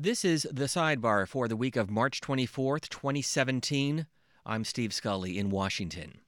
This 0.00 0.24
is 0.24 0.46
the 0.52 0.66
sidebar 0.66 1.26
for 1.26 1.48
the 1.48 1.56
week 1.56 1.74
of 1.74 1.90
March 1.90 2.20
24th, 2.20 2.88
2017. 2.88 4.06
I'm 4.46 4.62
Steve 4.62 4.92
Scully 4.92 5.36
in 5.36 5.50
Washington. 5.50 6.20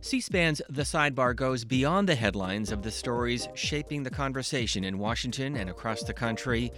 C 0.00 0.22
SPAN's 0.22 0.62
The 0.70 0.84
Sidebar 0.84 1.36
goes 1.36 1.66
beyond 1.66 2.08
the 2.08 2.14
headlines 2.14 2.72
of 2.72 2.80
the 2.80 2.90
stories 2.90 3.48
shaping 3.52 4.02
the 4.02 4.10
conversation 4.10 4.84
in 4.84 4.98
Washington 4.98 5.56
and 5.56 5.68
across 5.68 6.02
the 6.02 6.14
country 6.14 6.72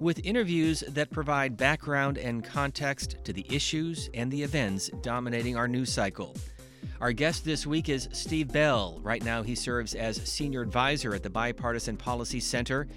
with 0.00 0.24
interviews 0.24 0.82
that 0.88 1.10
provide 1.10 1.58
background 1.58 2.16
and 2.16 2.42
context 2.42 3.18
to 3.24 3.34
the 3.34 3.44
issues 3.50 4.08
and 4.14 4.32
the 4.32 4.42
events 4.42 4.88
dominating 5.02 5.58
our 5.58 5.68
news 5.68 5.92
cycle. 5.92 6.34
Our 7.04 7.12
guest 7.12 7.44
this 7.44 7.66
week 7.66 7.90
is 7.90 8.08
Steve 8.12 8.50
Bell. 8.50 8.98
Right 9.02 9.22
now, 9.22 9.42
he 9.42 9.54
serves 9.54 9.94
as 9.94 10.16
senior 10.26 10.62
advisor 10.62 11.14
at 11.14 11.22
the 11.22 11.28
Bipartisan 11.28 11.98
Policy 11.98 12.40
Center. 12.40 12.88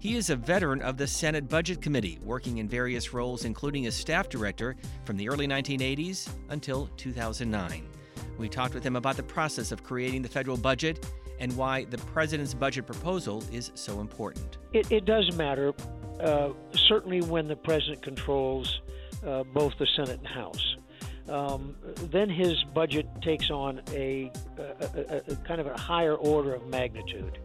He 0.00 0.16
is 0.16 0.30
a 0.30 0.34
veteran 0.34 0.82
of 0.82 0.96
the 0.96 1.06
Senate 1.06 1.48
Budget 1.48 1.80
Committee, 1.80 2.18
working 2.24 2.58
in 2.58 2.68
various 2.68 3.14
roles, 3.14 3.44
including 3.44 3.86
as 3.86 3.94
staff 3.94 4.28
director 4.28 4.74
from 5.04 5.16
the 5.16 5.28
early 5.28 5.46
1980s 5.46 6.28
until 6.48 6.88
2009. 6.96 7.88
We 8.36 8.48
talked 8.48 8.74
with 8.74 8.82
him 8.82 8.96
about 8.96 9.16
the 9.16 9.22
process 9.22 9.70
of 9.70 9.84
creating 9.84 10.22
the 10.22 10.28
federal 10.28 10.56
budget 10.56 11.06
and 11.38 11.56
why 11.56 11.84
the 11.84 11.98
president's 11.98 12.54
budget 12.54 12.84
proposal 12.84 13.44
is 13.52 13.70
so 13.76 14.00
important. 14.00 14.58
It, 14.72 14.90
it 14.90 15.04
does 15.04 15.32
matter, 15.36 15.72
uh, 16.18 16.48
certainly 16.74 17.20
when 17.20 17.46
the 17.46 17.54
president 17.54 18.02
controls 18.02 18.80
uh, 19.24 19.44
both 19.44 19.78
the 19.78 19.86
Senate 19.94 20.18
and 20.18 20.26
House. 20.26 20.71
Um, 21.28 21.76
then 22.10 22.28
his 22.28 22.62
budget 22.74 23.06
takes 23.22 23.50
on 23.50 23.80
a, 23.92 24.30
a, 24.58 24.62
a, 24.62 25.32
a 25.32 25.36
kind 25.36 25.60
of 25.60 25.66
a 25.66 25.78
higher 25.78 26.14
order 26.14 26.54
of 26.54 26.66
magnitude. 26.66 27.38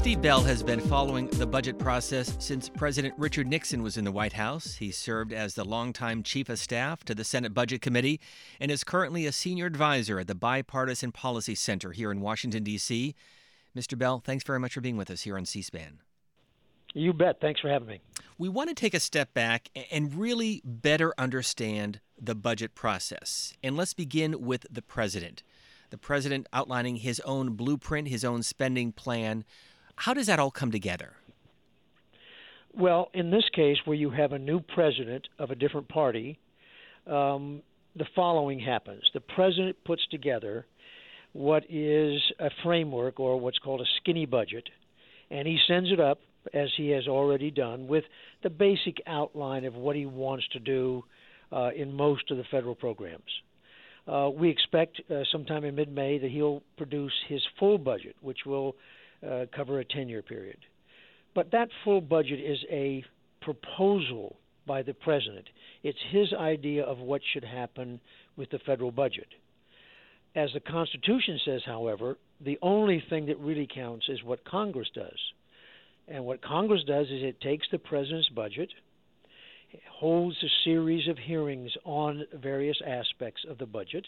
Steve 0.00 0.22
Bell 0.22 0.42
has 0.42 0.62
been 0.62 0.80
following 0.80 1.26
the 1.28 1.46
budget 1.46 1.78
process 1.78 2.34
since 2.38 2.70
President 2.70 3.12
Richard 3.18 3.46
Nixon 3.46 3.82
was 3.82 3.98
in 3.98 4.04
the 4.04 4.10
White 4.10 4.32
House. 4.32 4.76
He 4.76 4.90
served 4.90 5.30
as 5.30 5.54
the 5.54 5.64
longtime 5.64 6.22
chief 6.22 6.48
of 6.48 6.58
staff 6.58 7.04
to 7.04 7.14
the 7.14 7.22
Senate 7.22 7.52
Budget 7.52 7.82
Committee 7.82 8.18
and 8.58 8.70
is 8.70 8.82
currently 8.82 9.26
a 9.26 9.32
senior 9.32 9.66
advisor 9.66 10.18
at 10.18 10.26
the 10.26 10.34
Bipartisan 10.34 11.12
Policy 11.12 11.54
Center 11.54 11.92
here 11.92 12.10
in 12.10 12.22
Washington, 12.22 12.64
D.C. 12.64 13.14
Mr. 13.76 13.96
Bell, 13.96 14.22
thanks 14.24 14.42
very 14.42 14.58
much 14.58 14.72
for 14.72 14.80
being 14.80 14.96
with 14.96 15.10
us 15.10 15.22
here 15.22 15.36
on 15.36 15.44
C 15.44 15.60
SPAN. 15.60 15.98
You 16.94 17.12
bet. 17.12 17.40
Thanks 17.40 17.60
for 17.60 17.68
having 17.68 17.88
me. 17.88 18.00
We 18.38 18.48
want 18.48 18.68
to 18.68 18.74
take 18.74 18.94
a 18.94 19.00
step 19.00 19.34
back 19.34 19.70
and 19.90 20.14
really 20.14 20.62
better 20.64 21.12
understand 21.18 22.00
the 22.20 22.34
budget 22.34 22.74
process. 22.74 23.54
And 23.62 23.76
let's 23.76 23.94
begin 23.94 24.42
with 24.44 24.66
the 24.70 24.82
president. 24.82 25.42
The 25.90 25.98
president 25.98 26.46
outlining 26.52 26.96
his 26.96 27.20
own 27.20 27.50
blueprint, 27.50 28.08
his 28.08 28.24
own 28.24 28.42
spending 28.42 28.92
plan. 28.92 29.44
How 29.96 30.14
does 30.14 30.26
that 30.26 30.38
all 30.38 30.50
come 30.50 30.70
together? 30.70 31.16
Well, 32.72 33.10
in 33.12 33.30
this 33.30 33.48
case, 33.54 33.78
where 33.84 33.96
you 33.96 34.10
have 34.10 34.32
a 34.32 34.38
new 34.38 34.60
president 34.60 35.28
of 35.38 35.50
a 35.50 35.54
different 35.54 35.88
party, 35.88 36.38
um, 37.06 37.62
the 37.96 38.06
following 38.14 38.60
happens. 38.60 39.02
The 39.12 39.20
president 39.20 39.76
puts 39.84 40.06
together 40.10 40.66
what 41.32 41.64
is 41.68 42.20
a 42.38 42.50
framework 42.62 43.18
or 43.18 43.38
what's 43.38 43.58
called 43.58 43.80
a 43.80 43.90
skinny 44.00 44.26
budget, 44.26 44.68
and 45.30 45.46
he 45.46 45.58
sends 45.66 45.90
it 45.90 46.00
up, 46.00 46.20
as 46.54 46.68
he 46.76 46.90
has 46.90 47.06
already 47.06 47.50
done, 47.50 47.86
with 47.86 48.04
the 48.42 48.50
basic 48.50 48.96
outline 49.06 49.64
of 49.64 49.74
what 49.74 49.96
he 49.96 50.06
wants 50.06 50.46
to 50.52 50.58
do 50.58 51.04
uh, 51.52 51.70
in 51.76 51.92
most 51.92 52.30
of 52.30 52.36
the 52.36 52.44
federal 52.50 52.74
programs. 52.74 53.30
Uh, 54.06 54.30
we 54.32 54.48
expect 54.48 55.00
uh, 55.10 55.22
sometime 55.30 55.64
in 55.64 55.74
mid 55.74 55.92
May 55.92 56.18
that 56.18 56.30
he'll 56.30 56.62
produce 56.76 57.12
his 57.28 57.42
full 57.58 57.78
budget, 57.78 58.16
which 58.20 58.38
will 58.46 58.74
uh, 59.28 59.46
cover 59.54 59.80
a 59.80 59.84
10 59.84 60.08
year 60.08 60.22
period. 60.22 60.58
But 61.34 61.50
that 61.52 61.68
full 61.84 62.00
budget 62.00 62.40
is 62.40 62.58
a 62.70 63.04
proposal 63.40 64.36
by 64.66 64.82
the 64.82 64.94
president. 64.94 65.48
It's 65.82 65.98
his 66.10 66.32
idea 66.32 66.84
of 66.84 66.98
what 66.98 67.20
should 67.32 67.44
happen 67.44 68.00
with 68.36 68.50
the 68.50 68.58
federal 68.60 68.90
budget. 68.90 69.28
As 70.34 70.50
the 70.52 70.60
Constitution 70.60 71.40
says, 71.44 71.62
however, 71.66 72.16
the 72.40 72.58
only 72.62 73.02
thing 73.10 73.26
that 73.26 73.38
really 73.38 73.68
counts 73.72 74.08
is 74.08 74.22
what 74.22 74.44
Congress 74.44 74.88
does. 74.94 75.18
And 76.10 76.24
what 76.24 76.42
Congress 76.42 76.82
does 76.86 77.06
is 77.06 77.22
it 77.22 77.40
takes 77.40 77.66
the 77.70 77.78
president's 77.78 78.28
budget, 78.30 78.68
holds 79.88 80.36
a 80.42 80.48
series 80.64 81.06
of 81.08 81.16
hearings 81.16 81.70
on 81.84 82.24
various 82.34 82.76
aspects 82.84 83.42
of 83.48 83.58
the 83.58 83.66
budget, 83.66 84.04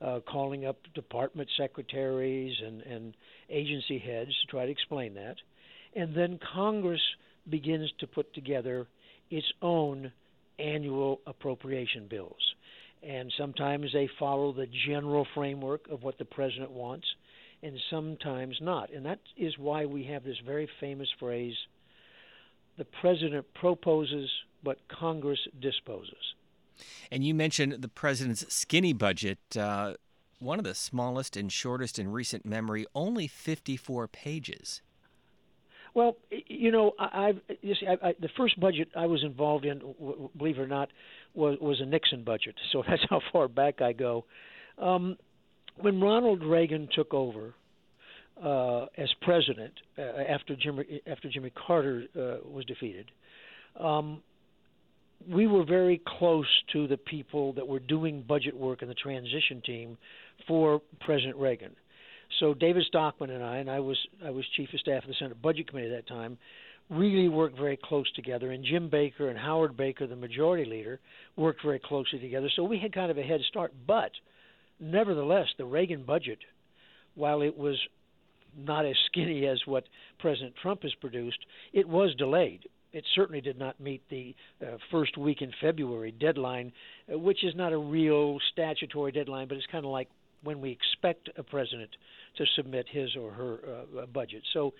uh, 0.00 0.18
calling 0.28 0.66
up 0.66 0.76
department 0.94 1.48
secretaries 1.56 2.56
and, 2.66 2.82
and 2.82 3.14
agency 3.48 3.98
heads 3.98 4.32
to 4.40 4.46
try 4.48 4.66
to 4.66 4.72
explain 4.72 5.14
that. 5.14 5.36
And 5.94 6.16
then 6.16 6.40
Congress 6.52 7.00
begins 7.48 7.92
to 8.00 8.08
put 8.08 8.34
together 8.34 8.88
its 9.30 9.46
own 9.62 10.10
annual 10.58 11.20
appropriation 11.28 12.08
bills. 12.08 12.54
And 13.02 13.32
sometimes 13.38 13.92
they 13.92 14.08
follow 14.18 14.52
the 14.52 14.66
general 14.88 15.26
framework 15.34 15.88
of 15.90 16.02
what 16.02 16.18
the 16.18 16.24
president 16.24 16.72
wants, 16.72 17.06
and 17.64 17.78
sometimes 17.90 18.58
not. 18.60 18.92
And 18.92 19.06
that 19.06 19.20
is 19.36 19.58
why 19.58 19.86
we 19.86 20.04
have 20.04 20.22
this 20.22 20.38
very 20.44 20.68
famous 20.80 21.08
phrase 21.18 21.54
the 22.76 22.84
president 22.84 23.46
proposes, 23.54 24.28
but 24.62 24.78
Congress 24.88 25.38
disposes. 25.60 26.34
And 27.10 27.24
you 27.24 27.32
mentioned 27.32 27.74
the 27.80 27.88
president's 27.88 28.52
skinny 28.52 28.92
budget, 28.92 29.38
uh, 29.56 29.94
one 30.40 30.58
of 30.58 30.64
the 30.64 30.74
smallest 30.74 31.36
and 31.36 31.52
shortest 31.52 32.00
in 32.00 32.10
recent 32.10 32.44
memory, 32.44 32.84
only 32.92 33.28
54 33.28 34.08
pages. 34.08 34.82
Well, 35.94 36.16
you 36.48 36.72
know, 36.72 36.94
I've 36.98 37.40
you 37.62 37.76
see, 37.76 37.86
I, 37.86 38.08
I, 38.08 38.14
the 38.18 38.28
first 38.36 38.58
budget 38.58 38.88
I 38.96 39.06
was 39.06 39.22
involved 39.22 39.64
in, 39.64 39.78
w- 39.78 40.28
believe 40.36 40.58
it 40.58 40.62
or 40.62 40.66
not, 40.66 40.90
was 41.34 41.56
was 41.60 41.80
a 41.80 41.86
Nixon 41.86 42.24
budget. 42.24 42.56
So 42.72 42.82
that's 42.86 43.04
how 43.08 43.20
far 43.32 43.46
back 43.46 43.80
I 43.80 43.92
go. 43.92 44.24
Um, 44.76 45.16
when 45.76 46.00
Ronald 46.00 46.42
Reagan 46.42 46.88
took 46.94 47.12
over 47.12 47.54
uh, 48.42 48.86
as 48.96 49.08
president 49.22 49.72
uh, 49.98 50.02
after 50.02 50.56
Jimmy 50.56 51.00
after 51.06 51.28
Jimmy 51.28 51.52
Carter 51.66 52.04
uh, 52.16 52.48
was 52.48 52.64
defeated, 52.66 53.10
um, 53.78 54.22
we 55.30 55.46
were 55.46 55.64
very 55.64 56.00
close 56.18 56.46
to 56.72 56.86
the 56.86 56.96
people 56.96 57.52
that 57.54 57.66
were 57.66 57.78
doing 57.78 58.24
budget 58.26 58.56
work 58.56 58.82
in 58.82 58.88
the 58.88 58.94
transition 58.94 59.62
team 59.64 59.96
for 60.46 60.82
President 61.00 61.36
Reagan. 61.36 61.74
So 62.40 62.54
David 62.54 62.84
Stockman 62.88 63.30
and 63.30 63.44
I, 63.44 63.58
and 63.58 63.70
I 63.70 63.80
was 63.80 63.98
I 64.24 64.30
was 64.30 64.44
chief 64.56 64.68
of 64.72 64.80
staff 64.80 65.02
of 65.02 65.08
the 65.08 65.14
Senate 65.18 65.40
Budget 65.40 65.68
Committee 65.68 65.94
at 65.94 66.06
that 66.06 66.08
time, 66.08 66.36
really 66.90 67.28
worked 67.28 67.56
very 67.56 67.78
close 67.82 68.10
together. 68.12 68.50
And 68.50 68.64
Jim 68.64 68.88
Baker 68.88 69.28
and 69.28 69.38
Howard 69.38 69.76
Baker, 69.76 70.06
the 70.06 70.16
majority 70.16 70.68
leader, 70.68 71.00
worked 71.36 71.62
very 71.62 71.78
closely 71.78 72.18
together. 72.18 72.48
So 72.56 72.64
we 72.64 72.78
had 72.78 72.92
kind 72.92 73.10
of 73.10 73.18
a 73.18 73.22
head 73.22 73.40
start. 73.48 73.72
But 73.86 74.10
nevertheless, 74.80 75.46
the 75.58 75.64
Reagan 75.64 76.04
budget, 76.04 76.38
while 77.14 77.42
it 77.42 77.56
was 77.56 77.78
not 78.56 78.86
as 78.86 78.96
skinny 79.06 79.46
as 79.46 79.60
what 79.66 79.84
President 80.18 80.54
Trump 80.60 80.82
has 80.82 80.94
produced, 80.94 81.38
it 81.72 81.88
was 81.88 82.14
delayed 82.16 82.66
it 82.94 83.04
certainly 83.12 83.40
did 83.40 83.58
not 83.58 83.78
meet 83.80 84.02
the 84.08 84.34
uh, 84.62 84.76
first 84.90 85.18
week 85.18 85.42
in 85.42 85.50
February 85.60 86.12
deadline, 86.12 86.72
uh, 87.12 87.18
which 87.18 87.42
is 87.42 87.52
not 87.56 87.72
a 87.72 87.78
real 87.78 88.38
statutory 88.52 89.10
deadline, 89.10 89.48
but 89.48 89.56
it's 89.56 89.66
kind 89.66 89.84
of 89.84 89.90
like 89.90 90.08
when 90.44 90.60
we 90.60 90.70
expect 90.70 91.28
a 91.36 91.42
president 91.42 91.90
to 92.38 92.44
submit 92.54 92.86
his 92.88 93.16
or 93.20 93.32
her 93.32 93.58
uh, 94.00 94.06
budget. 94.06 94.42
So, 94.52 94.74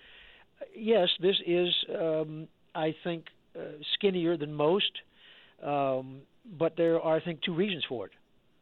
uh, 0.61 0.65
yes, 0.73 1.09
this 1.21 1.35
is, 1.45 1.67
um, 1.93 2.47
I 2.73 2.95
think, 3.03 3.25
uh, 3.53 3.63
skinnier 3.95 4.37
than 4.37 4.53
most, 4.53 4.91
um, 5.61 6.21
but 6.57 6.77
there 6.77 7.01
are, 7.01 7.17
I 7.17 7.19
think, 7.19 7.41
two 7.43 7.53
reasons 7.53 7.83
for 7.89 8.05
it. 8.05 8.13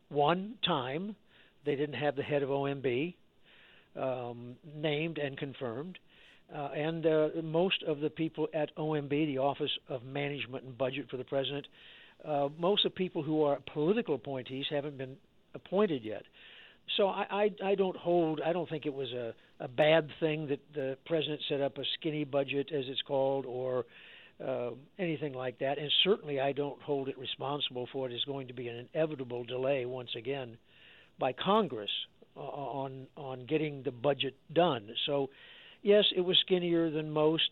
One, 0.09 0.55
time. 0.65 1.15
They 1.65 1.75
didn't 1.75 1.95
have 1.95 2.15
the 2.15 2.23
head 2.23 2.43
of 2.43 2.49
OMB 2.49 3.15
um, 3.95 4.55
named 4.75 5.17
and 5.17 5.37
confirmed. 5.37 5.97
Uh, 6.53 6.69
and 6.75 7.05
uh, 7.05 7.29
most 7.41 7.83
of 7.87 7.99
the 7.99 8.09
people 8.09 8.47
at 8.53 8.75
OMB, 8.75 9.09
the 9.09 9.37
Office 9.37 9.71
of 9.89 10.03
Management 10.03 10.65
and 10.65 10.77
Budget 10.77 11.07
for 11.09 11.17
the 11.17 11.23
President, 11.23 11.65
uh, 12.27 12.49
most 12.59 12.85
of 12.85 12.91
the 12.91 12.95
people 12.95 13.23
who 13.23 13.43
are 13.43 13.59
political 13.73 14.15
appointees 14.15 14.65
haven't 14.69 14.97
been 14.97 15.15
appointed 15.55 16.03
yet. 16.03 16.23
So 16.97 17.07
I, 17.07 17.25
I, 17.63 17.69
I 17.71 17.75
don't 17.75 17.95
hold. 17.95 18.41
I 18.45 18.53
don't 18.53 18.69
think 18.69 18.85
it 18.85 18.93
was 18.93 19.11
a, 19.13 19.33
a 19.59 19.67
bad 19.67 20.09
thing 20.19 20.47
that 20.47 20.59
the 20.75 20.97
president 21.05 21.41
set 21.47 21.61
up 21.61 21.77
a 21.77 21.83
skinny 21.97 22.25
budget, 22.25 22.71
as 22.73 22.83
it's 22.87 23.01
called, 23.01 23.45
or 23.45 23.85
uh, 24.45 24.71
anything 24.99 25.33
like 25.33 25.59
that. 25.59 25.77
And 25.77 25.89
certainly, 26.03 26.39
I 26.39 26.51
don't 26.51 26.81
hold 26.81 27.07
it 27.07 27.17
responsible 27.17 27.87
for 27.91 28.09
it 28.09 28.13
is 28.13 28.23
going 28.25 28.47
to 28.47 28.53
be 28.53 28.67
an 28.67 28.87
inevitable 28.93 29.43
delay 29.45 29.85
once 29.85 30.09
again 30.17 30.57
by 31.23 31.31
Congress 31.31 31.89
on 32.35 33.07
on 33.15 33.45
getting 33.45 33.81
the 33.83 33.91
budget 33.91 34.35
done. 34.51 34.89
So 35.05 35.29
yes, 35.81 36.03
it 36.13 36.19
was 36.19 36.37
skinnier 36.45 36.89
than 36.89 37.09
most, 37.09 37.49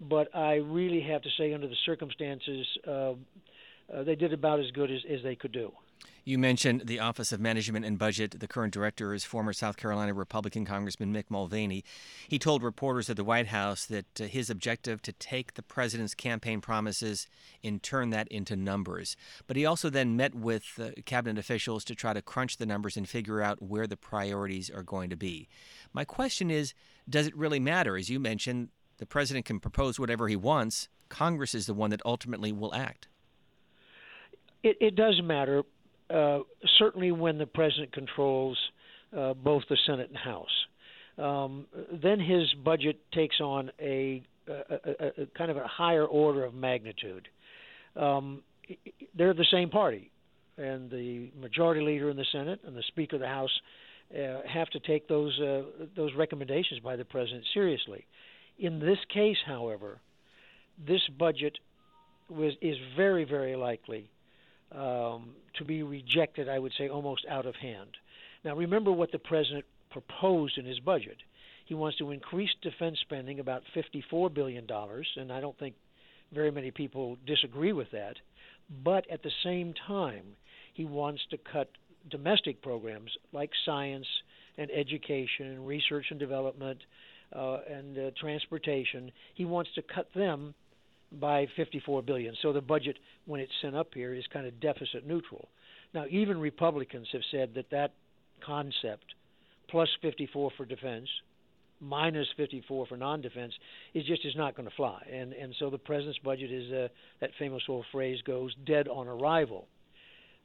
but 0.00 0.26
I 0.34 0.54
really 0.54 1.02
have 1.02 1.22
to 1.22 1.28
say, 1.38 1.54
under 1.54 1.68
the 1.68 1.76
circumstances, 1.86 2.66
uh, 2.84 2.90
uh, 2.90 4.02
they 4.04 4.16
did 4.16 4.32
about 4.32 4.58
as 4.58 4.72
good 4.72 4.90
as, 4.90 5.02
as 5.08 5.22
they 5.22 5.36
could 5.36 5.52
do. 5.52 5.70
You 6.24 6.38
mentioned 6.38 6.82
the 6.86 7.00
Office 7.00 7.32
of 7.32 7.40
Management 7.40 7.84
and 7.84 7.98
Budget. 7.98 8.38
The 8.38 8.46
current 8.46 8.72
director 8.72 9.12
is 9.12 9.24
former 9.24 9.52
South 9.52 9.76
Carolina 9.76 10.14
Republican 10.14 10.64
Congressman 10.64 11.12
Mick 11.12 11.24
Mulvaney. 11.28 11.82
He 12.28 12.38
told 12.38 12.62
reporters 12.62 13.10
at 13.10 13.16
the 13.16 13.24
White 13.24 13.48
House 13.48 13.86
that 13.86 14.20
uh, 14.20 14.24
his 14.26 14.48
objective 14.48 15.02
to 15.02 15.12
take 15.12 15.54
the 15.54 15.64
president's 15.64 16.14
campaign 16.14 16.60
promises 16.60 17.26
and 17.64 17.82
turn 17.82 18.10
that 18.10 18.28
into 18.28 18.54
numbers. 18.54 19.16
But 19.48 19.56
he 19.56 19.66
also 19.66 19.90
then 19.90 20.16
met 20.16 20.32
with 20.32 20.78
uh, 20.80 20.90
cabinet 21.06 21.40
officials 21.40 21.82
to 21.86 21.96
try 21.96 22.12
to 22.12 22.22
crunch 22.22 22.58
the 22.58 22.66
numbers 22.66 22.96
and 22.96 23.08
figure 23.08 23.42
out 23.42 23.60
where 23.60 23.88
the 23.88 23.96
priorities 23.96 24.70
are 24.70 24.84
going 24.84 25.10
to 25.10 25.16
be. 25.16 25.48
My 25.92 26.04
question 26.04 26.52
is, 26.52 26.72
does 27.08 27.26
it 27.26 27.36
really 27.36 27.58
matter? 27.58 27.96
As 27.96 28.08
you 28.08 28.20
mentioned, 28.20 28.68
the 28.98 29.06
president 29.06 29.44
can 29.44 29.58
propose 29.58 29.98
whatever 29.98 30.28
he 30.28 30.36
wants. 30.36 30.88
Congress 31.08 31.52
is 31.52 31.66
the 31.66 31.74
one 31.74 31.90
that 31.90 32.00
ultimately 32.04 32.52
will 32.52 32.72
act. 32.72 33.08
It, 34.62 34.76
it 34.80 34.94
does 34.94 35.20
matter, 35.20 35.64
uh, 36.12 36.40
certainly 36.78 37.12
when 37.12 37.38
the 37.38 37.46
president 37.46 37.92
controls 37.92 38.58
uh, 39.16 39.34
both 39.34 39.62
the 39.68 39.76
Senate 39.86 40.08
and 40.08 40.16
House. 40.16 40.66
Um, 41.18 41.66
then 42.02 42.18
his 42.20 42.52
budget 42.64 42.98
takes 43.12 43.40
on 43.40 43.70
a, 43.80 44.22
a, 44.48 44.52
a, 44.52 45.22
a, 45.22 45.26
kind 45.36 45.50
of 45.50 45.56
a 45.56 45.66
higher 45.66 46.04
order 46.04 46.44
of 46.44 46.54
magnitude. 46.54 47.28
Um, 47.96 48.42
they're 49.16 49.34
the 49.34 49.46
same 49.50 49.68
party, 49.68 50.10
and 50.56 50.90
the 50.90 51.30
majority 51.38 51.82
leader 51.82 52.08
in 52.08 52.16
the 52.16 52.24
Senate 52.32 52.60
and 52.66 52.76
the 52.76 52.82
Speaker 52.88 53.16
of 53.16 53.20
the 53.20 53.28
House 53.28 53.50
uh, 54.14 54.40
have 54.48 54.68
to 54.70 54.80
take 54.80 55.08
those 55.08 55.38
uh, 55.40 55.62
those 55.96 56.12
recommendations 56.16 56.80
by 56.80 56.96
the 56.96 57.04
president 57.04 57.44
seriously. 57.52 58.06
In 58.58 58.78
this 58.78 58.98
case, 59.12 59.38
however, 59.46 60.00
this 60.86 61.02
budget 61.18 61.58
was 62.30 62.54
is 62.62 62.76
very 62.96 63.24
very 63.24 63.56
likely 63.56 64.10
um, 64.74 65.30
to 65.54 65.64
be 65.64 65.82
rejected, 65.82 66.48
I 66.48 66.58
would 66.58 66.72
say, 66.78 66.88
almost 66.88 67.24
out 67.28 67.46
of 67.46 67.54
hand. 67.56 67.90
Now, 68.44 68.56
remember 68.56 68.92
what 68.92 69.12
the 69.12 69.18
president 69.18 69.64
proposed 69.90 70.58
in 70.58 70.64
his 70.64 70.80
budget. 70.80 71.18
He 71.66 71.74
wants 71.74 71.98
to 71.98 72.10
increase 72.10 72.50
defense 72.60 72.98
spending 73.00 73.38
about 73.38 73.62
$54 73.74 74.32
billion, 74.34 74.66
and 75.16 75.32
I 75.32 75.40
don't 75.40 75.58
think 75.58 75.74
very 76.32 76.50
many 76.50 76.70
people 76.70 77.16
disagree 77.26 77.72
with 77.72 77.90
that. 77.92 78.16
But 78.84 79.08
at 79.10 79.22
the 79.22 79.30
same 79.44 79.74
time, 79.86 80.24
he 80.72 80.84
wants 80.84 81.22
to 81.30 81.38
cut 81.38 81.70
domestic 82.10 82.62
programs 82.62 83.10
like 83.32 83.50
science 83.64 84.06
and 84.58 84.70
education 84.70 85.46
and 85.46 85.66
research 85.66 86.06
and 86.10 86.18
development 86.18 86.78
uh, 87.34 87.58
and 87.70 87.98
uh, 87.98 88.10
transportation. 88.18 89.12
He 89.34 89.44
wants 89.44 89.70
to 89.74 89.82
cut 89.82 90.08
them 90.14 90.54
by 91.20 91.46
54 91.56 92.02
billion. 92.02 92.34
So 92.42 92.52
the 92.52 92.60
budget, 92.60 92.98
when 93.26 93.40
it's 93.40 93.52
sent 93.60 93.76
up 93.76 93.88
here, 93.94 94.14
is 94.14 94.24
kind 94.32 94.46
of 94.46 94.60
deficit 94.60 95.06
neutral. 95.06 95.48
Now, 95.94 96.04
even 96.08 96.38
Republicans 96.38 97.08
have 97.12 97.22
said 97.30 97.50
that 97.54 97.70
that 97.70 97.92
concept, 98.44 99.04
plus 99.68 99.88
54 100.00 100.50
for 100.56 100.64
defense, 100.64 101.08
minus 101.80 102.28
54 102.36 102.86
for 102.86 102.96
non-defense, 102.96 103.52
is 103.94 104.04
just 104.06 104.24
is 104.24 104.34
not 104.36 104.56
going 104.56 104.68
to 104.68 104.74
fly. 104.74 105.02
And 105.12 105.32
and 105.32 105.54
so 105.58 105.68
the 105.68 105.78
president's 105.78 106.18
budget 106.20 106.50
is 106.50 106.72
uh, 106.72 106.88
that 107.20 107.30
famous 107.38 107.62
old 107.68 107.84
phrase 107.92 108.20
goes 108.22 108.54
dead 108.66 108.88
on 108.88 109.08
arrival. 109.08 109.66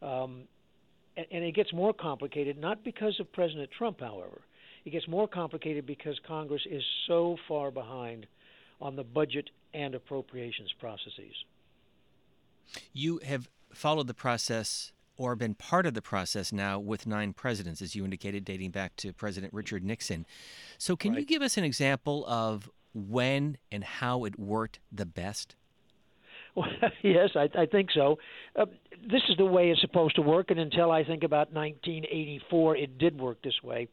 Um, 0.01 0.43
and, 1.15 1.25
and 1.31 1.43
it 1.43 1.55
gets 1.55 1.73
more 1.73 1.93
complicated 1.93 2.57
not 2.57 2.83
because 2.83 3.19
of 3.19 3.31
President 3.31 3.69
Trump, 3.77 3.99
however. 3.99 4.41
It 4.85 4.91
gets 4.91 5.07
more 5.07 5.27
complicated 5.27 5.85
because 5.85 6.17
Congress 6.25 6.61
is 6.69 6.83
so 7.07 7.35
far 7.47 7.71
behind 7.71 8.25
on 8.81 8.95
the 8.95 9.03
budget 9.03 9.49
and 9.73 9.95
appropriations 9.95 10.73
processes. 10.79 11.33
You 12.93 13.19
have 13.25 13.49
followed 13.73 14.07
the 14.07 14.13
process 14.13 14.91
or 15.17 15.35
been 15.35 15.55
part 15.55 15.85
of 15.85 15.93
the 15.93 16.01
process 16.01 16.53
now 16.53 16.79
with 16.79 17.07
nine 17.07 17.33
presidents, 17.33 17.81
as 17.81 17.95
you 17.95 18.03
indicated, 18.03 18.45
dating 18.45 18.71
back 18.71 18.95
to 18.97 19.11
President 19.11 19.53
Richard 19.53 19.83
Nixon. 19.83 20.25
So, 20.77 20.95
can 20.95 21.11
right. 21.11 21.21
you 21.21 21.25
give 21.25 21.41
us 21.41 21.57
an 21.57 21.63
example 21.63 22.25
of 22.27 22.69
when 22.93 23.57
and 23.71 23.83
how 23.83 24.25
it 24.25 24.37
worked 24.39 24.79
the 24.91 25.05
best? 25.05 25.55
Well, 26.55 26.67
yes, 27.03 27.31
I, 27.35 27.49
I 27.57 27.65
think 27.65 27.89
so. 27.93 28.17
Uh, 28.55 28.65
this 29.09 29.21
is 29.29 29.37
the 29.37 29.45
way 29.45 29.69
it's 29.69 29.81
supposed 29.81 30.15
to 30.15 30.21
work, 30.21 30.51
and 30.51 30.59
until 30.59 30.91
I 30.91 31.03
think 31.03 31.23
about 31.23 31.51
1984, 31.51 32.77
it 32.77 32.97
did 32.97 33.19
work 33.19 33.41
this 33.43 33.61
way. 33.63 33.87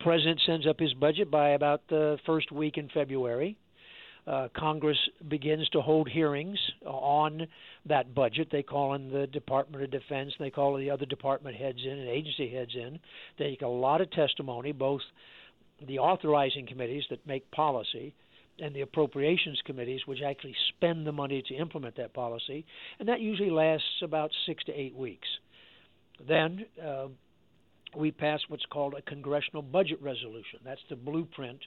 President 0.00 0.40
sends 0.46 0.66
up 0.66 0.78
his 0.78 0.94
budget 0.94 1.30
by 1.30 1.50
about 1.50 1.82
the 1.88 2.18
first 2.26 2.52
week 2.52 2.78
in 2.78 2.88
February 2.88 3.56
uh, 4.30 4.48
Congress 4.56 4.98
begins 5.28 5.68
to 5.70 5.80
hold 5.80 6.08
hearings 6.08 6.58
on 6.86 7.48
that 7.86 8.14
budget. 8.14 8.48
They 8.52 8.62
call 8.62 8.94
in 8.94 9.10
the 9.10 9.26
Department 9.26 9.82
of 9.82 9.90
Defense, 9.90 10.32
they 10.38 10.50
call 10.50 10.76
the 10.76 10.90
other 10.90 11.06
department 11.06 11.56
heads 11.56 11.80
in 11.84 11.98
and 11.98 12.08
agency 12.08 12.48
heads 12.48 12.70
in. 12.74 13.00
They 13.38 13.50
take 13.50 13.62
a 13.62 13.66
lot 13.66 14.00
of 14.00 14.10
testimony, 14.12 14.70
both 14.70 15.00
the 15.86 15.98
authorizing 15.98 16.66
committees 16.66 17.04
that 17.10 17.26
make 17.26 17.50
policy 17.50 18.14
and 18.60 18.74
the 18.74 18.82
appropriations 18.82 19.60
committees, 19.64 20.02
which 20.06 20.20
actually 20.24 20.54
spend 20.68 21.06
the 21.06 21.12
money 21.12 21.42
to 21.48 21.54
implement 21.54 21.96
that 21.96 22.14
policy, 22.14 22.64
and 23.00 23.08
that 23.08 23.20
usually 23.20 23.50
lasts 23.50 24.02
about 24.02 24.30
six 24.46 24.62
to 24.64 24.72
eight 24.72 24.94
weeks. 24.94 25.26
Then 26.28 26.66
uh, 26.84 27.06
we 27.96 28.12
pass 28.12 28.40
what's 28.48 28.66
called 28.66 28.94
a 28.94 29.02
congressional 29.02 29.62
budget 29.62 30.00
resolution. 30.00 30.60
That's 30.64 30.80
the 30.88 30.96
blueprint 30.96 31.58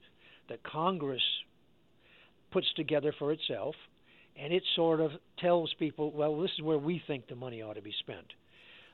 that 0.47 0.63
Congress 0.63 1.23
puts 2.53 2.71
together 2.75 3.13
for 3.17 3.31
itself, 3.31 3.75
and 4.37 4.53
it 4.53 4.63
sort 4.75 5.01
of 5.01 5.11
tells 5.39 5.73
people, 5.73 6.11
well, 6.11 6.39
this 6.39 6.51
is 6.51 6.61
where 6.61 6.77
we 6.77 7.01
think 7.05 7.27
the 7.27 7.35
money 7.35 7.61
ought 7.61 7.73
to 7.73 7.81
be 7.81 7.93
spent. 7.99 8.33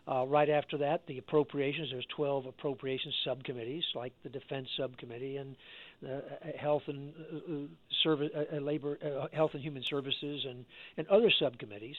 Uh, 0.07 0.25
right 0.25 0.49
after 0.49 0.77
that, 0.77 1.05
the 1.05 1.19
appropriations. 1.19 1.89
There's 1.91 2.07
12 2.15 2.47
appropriations 2.47 3.13
subcommittees, 3.23 3.83
like 3.93 4.13
the 4.23 4.29
Defense 4.29 4.67
Subcommittee 4.75 5.37
and 5.37 5.55
the 6.01 6.17
uh, 6.17 6.21
Health 6.57 6.83
and 6.87 7.13
uh, 7.31 7.35
uh 7.37 7.57
Service, 8.01 8.31
uh, 8.35 8.55
Labor, 8.57 8.97
Health 9.33 9.51
and 9.53 9.61
Human 9.61 9.83
Services, 9.83 10.45
and 10.49 10.65
and 10.97 11.07
other 11.09 11.29
subcommittees, 11.29 11.97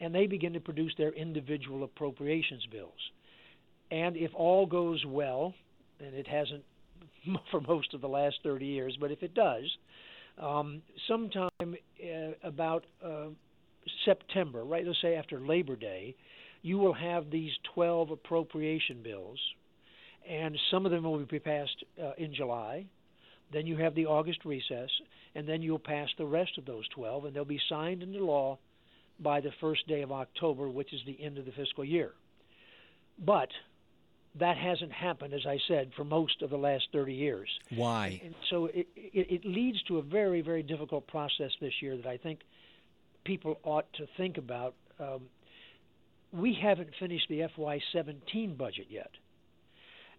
and 0.00 0.12
they 0.12 0.26
begin 0.26 0.54
to 0.54 0.60
produce 0.60 0.94
their 0.98 1.12
individual 1.12 1.84
appropriations 1.84 2.66
bills. 2.66 3.12
And 3.90 4.16
if 4.16 4.34
all 4.34 4.66
goes 4.66 5.04
well, 5.06 5.54
and 6.00 6.14
it 6.14 6.26
hasn't 6.26 6.64
for 7.50 7.60
most 7.60 7.94
of 7.94 8.00
the 8.00 8.08
last 8.08 8.36
30 8.42 8.66
years, 8.66 8.96
but 8.98 9.12
if 9.12 9.22
it 9.22 9.34
does, 9.34 9.70
um, 10.38 10.82
sometime 11.08 11.50
uh, 11.62 12.30
about 12.42 12.84
uh, 13.04 13.26
September, 14.04 14.64
right? 14.64 14.86
Let's 14.86 15.00
say 15.00 15.14
after 15.14 15.40
Labor 15.40 15.76
Day, 15.76 16.14
you 16.62 16.78
will 16.78 16.94
have 16.94 17.30
these 17.30 17.52
12 17.74 18.10
appropriation 18.10 19.02
bills, 19.02 19.38
and 20.28 20.58
some 20.70 20.86
of 20.86 20.92
them 20.92 21.04
will 21.04 21.24
be 21.26 21.38
passed 21.38 21.84
uh, 22.02 22.12
in 22.16 22.34
July. 22.34 22.86
Then 23.52 23.66
you 23.66 23.76
have 23.76 23.94
the 23.94 24.06
August 24.06 24.44
recess, 24.44 24.90
and 25.34 25.48
then 25.48 25.62
you'll 25.62 25.78
pass 25.78 26.08
the 26.16 26.24
rest 26.24 26.56
of 26.58 26.64
those 26.64 26.88
12, 26.94 27.26
and 27.26 27.36
they'll 27.36 27.44
be 27.44 27.60
signed 27.68 28.02
into 28.02 28.24
law 28.24 28.58
by 29.20 29.40
the 29.40 29.52
first 29.60 29.86
day 29.86 30.02
of 30.02 30.10
October, 30.10 30.68
which 30.68 30.92
is 30.92 31.00
the 31.06 31.22
end 31.22 31.38
of 31.38 31.44
the 31.44 31.52
fiscal 31.52 31.84
year. 31.84 32.12
But 33.24 33.50
that 34.36 34.56
hasn't 34.56 34.92
happened, 34.92 35.32
as 35.32 35.46
I 35.46 35.58
said, 35.68 35.92
for 35.96 36.04
most 36.04 36.42
of 36.42 36.50
the 36.50 36.56
last 36.56 36.88
30 36.92 37.14
years. 37.14 37.48
Why? 37.74 38.20
And 38.24 38.34
so 38.50 38.66
it, 38.66 38.88
it, 38.96 39.30
it 39.30 39.44
leads 39.44 39.80
to 39.84 39.98
a 39.98 40.02
very, 40.02 40.40
very 40.40 40.62
difficult 40.62 41.06
process 41.06 41.52
this 41.60 41.74
year 41.80 41.96
that 41.96 42.06
I 42.06 42.16
think 42.16 42.40
people 43.24 43.58
ought 43.62 43.92
to 43.94 44.06
think 44.16 44.36
about. 44.36 44.74
Um, 44.98 45.22
we 46.32 46.58
haven't 46.60 46.90
finished 46.98 47.26
the 47.28 47.40
FY17 47.56 48.56
budget 48.58 48.86
yet. 48.90 49.10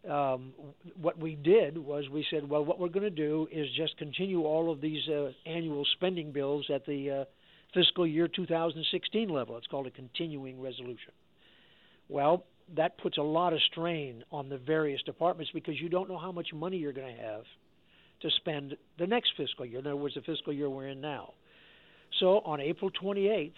Um, 0.10 0.54
what 1.02 1.18
we 1.18 1.36
did 1.36 1.78
was 1.78 2.08
we 2.10 2.26
said, 2.30 2.48
well, 2.48 2.64
what 2.64 2.80
we're 2.80 2.90
going 2.90 3.04
to 3.04 3.10
do 3.10 3.48
is 3.52 3.68
just 3.76 3.98
continue 3.98 4.44
all 4.44 4.72
of 4.72 4.80
these 4.80 5.08
uh, 5.10 5.32
annual 5.46 5.84
spending 5.94 6.32
bills 6.32 6.70
at 6.74 6.86
the 6.86 7.12
uh, 7.12 7.26
fiscal 7.74 8.06
year 8.06 8.28
2016 8.28 9.30
level. 9.30 9.58
It's 9.58 9.68
called 9.68 9.88
a 9.88 9.92
continuing 9.92 10.62
resolution. 10.62 11.12
Well, 12.08 12.46
that 12.74 12.98
puts 12.98 13.18
a 13.18 13.22
lot 13.22 13.54
of 13.54 13.62
strain 13.62 14.24
on 14.32 14.50
the 14.50 14.58
various 14.58 15.02
departments 15.04 15.52
because 15.54 15.80
you 15.80 15.90
don't 15.90 16.10
know 16.10 16.18
how 16.18 16.32
much 16.32 16.54
money 16.54 16.78
you're 16.78 16.94
going 16.94 17.16
to 17.16 17.22
have 17.22 17.44
to 18.22 18.30
spend 18.32 18.76
the 18.98 19.08
next 19.08 19.34
fiscal 19.38 19.66
year. 19.66 19.80
In 19.80 19.88
other 19.88 19.96
words, 19.96 20.16
the 20.16 20.22
fiscal 20.22 20.52
year 20.52 20.70
we're 20.70 20.88
in 20.88 21.02
now. 21.02 21.34
So 22.20 22.40
on 22.40 22.60
April 22.62 22.90
28th, 22.90 23.54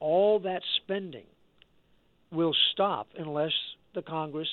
all 0.00 0.40
that 0.40 0.62
spending 0.76 1.26
will 2.30 2.54
stop 2.72 3.08
unless 3.16 3.52
the 3.94 4.02
Congress 4.02 4.48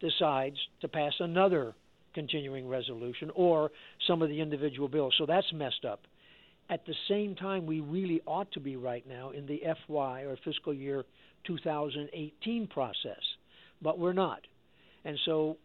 decides 0.00 0.58
to 0.80 0.88
pass 0.88 1.14
another 1.18 1.74
continuing 2.14 2.68
resolution 2.68 3.30
or 3.34 3.70
some 4.06 4.22
of 4.22 4.28
the 4.28 4.40
individual 4.40 4.88
bills. 4.88 5.14
So 5.16 5.26
that's 5.26 5.52
messed 5.52 5.84
up. 5.84 6.00
At 6.70 6.86
the 6.86 6.94
same 7.08 7.34
time, 7.34 7.66
we 7.66 7.80
really 7.80 8.22
ought 8.26 8.50
to 8.52 8.60
be 8.60 8.76
right 8.76 9.04
now 9.06 9.30
in 9.30 9.44
the 9.46 9.60
FY 9.88 10.22
or 10.22 10.36
fiscal 10.44 10.72
year 10.72 11.04
2018 11.44 12.68
process, 12.68 13.20
but 13.82 13.98
we're 13.98 14.12
not. 14.12 14.40
And 15.04 15.18
so 15.24 15.56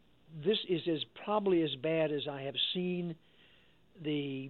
this 0.43 0.57
is 0.67 0.81
as 0.91 1.05
probably 1.23 1.61
as 1.61 1.69
bad 1.75 2.11
as 2.11 2.27
I 2.27 2.41
have 2.41 2.55
seen 2.73 3.15
the 4.03 4.49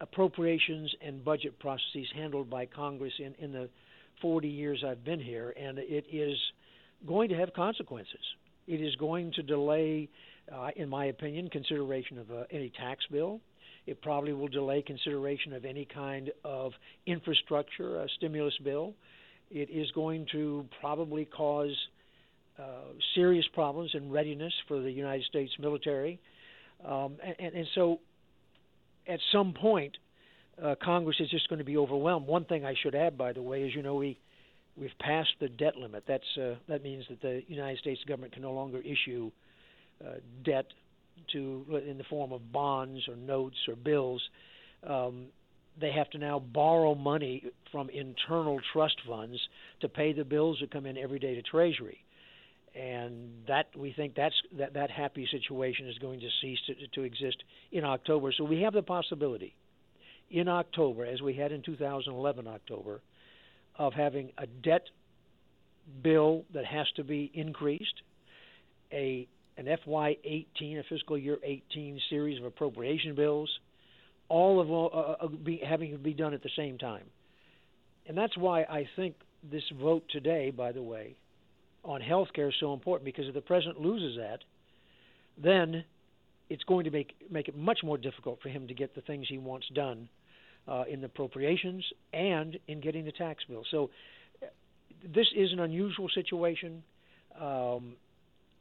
appropriations 0.00 0.90
and 1.02 1.22
budget 1.22 1.58
processes 1.58 2.08
handled 2.14 2.48
by 2.48 2.64
Congress 2.64 3.12
in, 3.18 3.34
in 3.38 3.52
the 3.52 3.68
40 4.22 4.48
years 4.48 4.82
I've 4.86 5.04
been 5.04 5.20
here, 5.20 5.52
and 5.60 5.78
it 5.78 6.06
is 6.10 6.36
going 7.06 7.28
to 7.28 7.36
have 7.36 7.52
consequences. 7.52 8.24
It 8.66 8.80
is 8.80 8.96
going 8.96 9.32
to 9.32 9.42
delay, 9.42 10.08
uh, 10.50 10.70
in 10.76 10.88
my 10.88 11.06
opinion, 11.06 11.50
consideration 11.50 12.18
of 12.18 12.30
uh, 12.30 12.44
any 12.50 12.70
tax 12.70 13.04
bill. 13.10 13.40
It 13.86 14.02
probably 14.02 14.32
will 14.32 14.48
delay 14.48 14.82
consideration 14.82 15.52
of 15.52 15.64
any 15.64 15.86
kind 15.92 16.30
of 16.44 16.72
infrastructure, 17.06 18.00
a 18.00 18.08
stimulus 18.16 18.54
bill. 18.62 18.94
It 19.50 19.68
is 19.70 19.90
going 19.92 20.26
to 20.32 20.66
probably 20.80 21.24
cause 21.24 21.76
uh, 22.58 22.92
serious 23.14 23.44
problems 23.52 23.90
in 23.94 24.10
readiness 24.10 24.52
for 24.68 24.80
the 24.80 24.90
United 24.90 25.24
States 25.24 25.52
military. 25.58 26.20
Um, 26.84 27.16
and, 27.38 27.54
and, 27.54 27.66
so, 27.74 28.00
at 29.08 29.18
some 29.32 29.54
point, 29.54 29.96
uh, 30.62 30.74
Congress 30.82 31.16
is 31.20 31.30
just 31.30 31.48
going 31.48 31.58
to 31.58 31.64
be 31.64 31.76
overwhelmed. 31.76 32.26
One 32.26 32.44
thing 32.44 32.64
I 32.64 32.74
should 32.82 32.94
add, 32.94 33.16
by 33.16 33.32
the 33.32 33.42
way, 33.42 33.62
is 33.62 33.74
you 33.74 33.82
know 33.82 33.96
we 33.96 34.18
we've 34.76 34.90
passed 35.00 35.30
the 35.40 35.48
debt 35.48 35.76
limit. 35.76 36.04
That's 36.06 36.24
uh, 36.40 36.54
that 36.68 36.82
means 36.82 37.04
that 37.08 37.20
the 37.20 37.42
United 37.48 37.78
States 37.78 38.00
government 38.06 38.32
can 38.32 38.42
no 38.42 38.52
longer 38.52 38.80
issue 38.80 39.30
uh, 40.04 40.14
debt 40.44 40.66
to 41.32 41.82
in 41.88 41.98
the 41.98 42.04
form 42.04 42.32
of 42.32 42.52
bonds 42.52 43.08
or 43.08 43.16
notes 43.16 43.56
or 43.68 43.76
bills. 43.76 44.22
Um, 44.86 45.26
they 45.80 45.92
have 45.92 46.10
to 46.10 46.18
now 46.18 46.38
borrow 46.38 46.94
money 46.94 47.44
from 47.72 47.88
internal 47.90 48.60
trust 48.72 48.96
funds 49.06 49.38
to 49.80 49.88
pay 49.88 50.12
the 50.12 50.24
bills 50.24 50.58
that 50.60 50.70
come 50.70 50.86
in 50.86 50.98
every 50.98 51.18
day 51.18 51.34
to 51.34 51.42
Treasury, 51.42 52.04
and 52.74 53.30
that 53.48 53.66
we 53.76 53.92
think 53.92 54.14
that's 54.14 54.34
that 54.58 54.74
that 54.74 54.90
happy 54.90 55.26
situation 55.30 55.88
is 55.88 55.96
going 55.98 56.20
to 56.20 56.28
cease 56.40 56.58
to, 56.66 56.74
to 56.88 57.02
exist 57.02 57.42
in 57.72 57.84
October. 57.84 58.32
So 58.36 58.44
we 58.44 58.62
have 58.62 58.72
the 58.72 58.82
possibility 58.82 59.54
in 60.30 60.48
October, 60.48 61.04
as 61.04 61.20
we 61.20 61.34
had 61.34 61.52
in 61.52 61.62
2011 61.62 62.46
October, 62.46 63.00
of 63.76 63.92
having 63.92 64.30
a 64.38 64.46
debt 64.46 64.84
bill 66.02 66.44
that 66.54 66.64
has 66.64 66.86
to 66.96 67.04
be 67.04 67.30
increased, 67.34 68.02
a 68.92 69.26
an 69.56 69.66
FY18, 69.66 70.78
a 70.78 70.82
fiscal 70.88 71.18
year 71.18 71.38
18 71.42 72.00
series 72.08 72.38
of 72.38 72.44
appropriation 72.44 73.14
bills, 73.14 73.50
all 74.28 74.60
of 74.60 74.70
uh, 74.70 75.24
uh, 75.24 75.28
be, 75.28 75.60
having 75.66 75.92
to 75.92 75.98
be 75.98 76.14
done 76.14 76.34
at 76.34 76.42
the 76.42 76.50
same 76.56 76.78
time. 76.78 77.04
And 78.06 78.16
that's 78.16 78.36
why 78.36 78.62
I 78.62 78.88
think 78.96 79.16
this 79.50 79.62
vote 79.80 80.04
today, 80.10 80.50
by 80.50 80.72
the 80.72 80.82
way, 80.82 81.16
on 81.84 82.00
health 82.00 82.28
care 82.34 82.48
is 82.48 82.54
so 82.60 82.72
important 82.72 83.04
because 83.04 83.26
if 83.26 83.34
the 83.34 83.40
president 83.40 83.80
loses 83.80 84.18
that, 84.18 84.40
then 85.42 85.84
it's 86.48 86.64
going 86.64 86.84
to 86.84 86.90
make 86.90 87.14
make 87.30 87.48
it 87.48 87.56
much 87.56 87.78
more 87.82 87.96
difficult 87.96 88.40
for 88.42 88.48
him 88.48 88.68
to 88.68 88.74
get 88.74 88.94
the 88.94 89.00
things 89.02 89.26
he 89.28 89.38
wants 89.38 89.66
done 89.74 90.08
uh, 90.68 90.84
in 90.90 91.00
the 91.00 91.06
appropriations 91.06 91.84
and 92.12 92.58
in 92.68 92.80
getting 92.80 93.04
the 93.04 93.12
tax 93.12 93.44
bill. 93.48 93.62
So 93.70 93.90
uh, 94.42 94.46
this 95.14 95.26
is 95.34 95.52
an 95.52 95.60
unusual 95.60 96.08
situation, 96.14 96.82
um, 97.40 97.94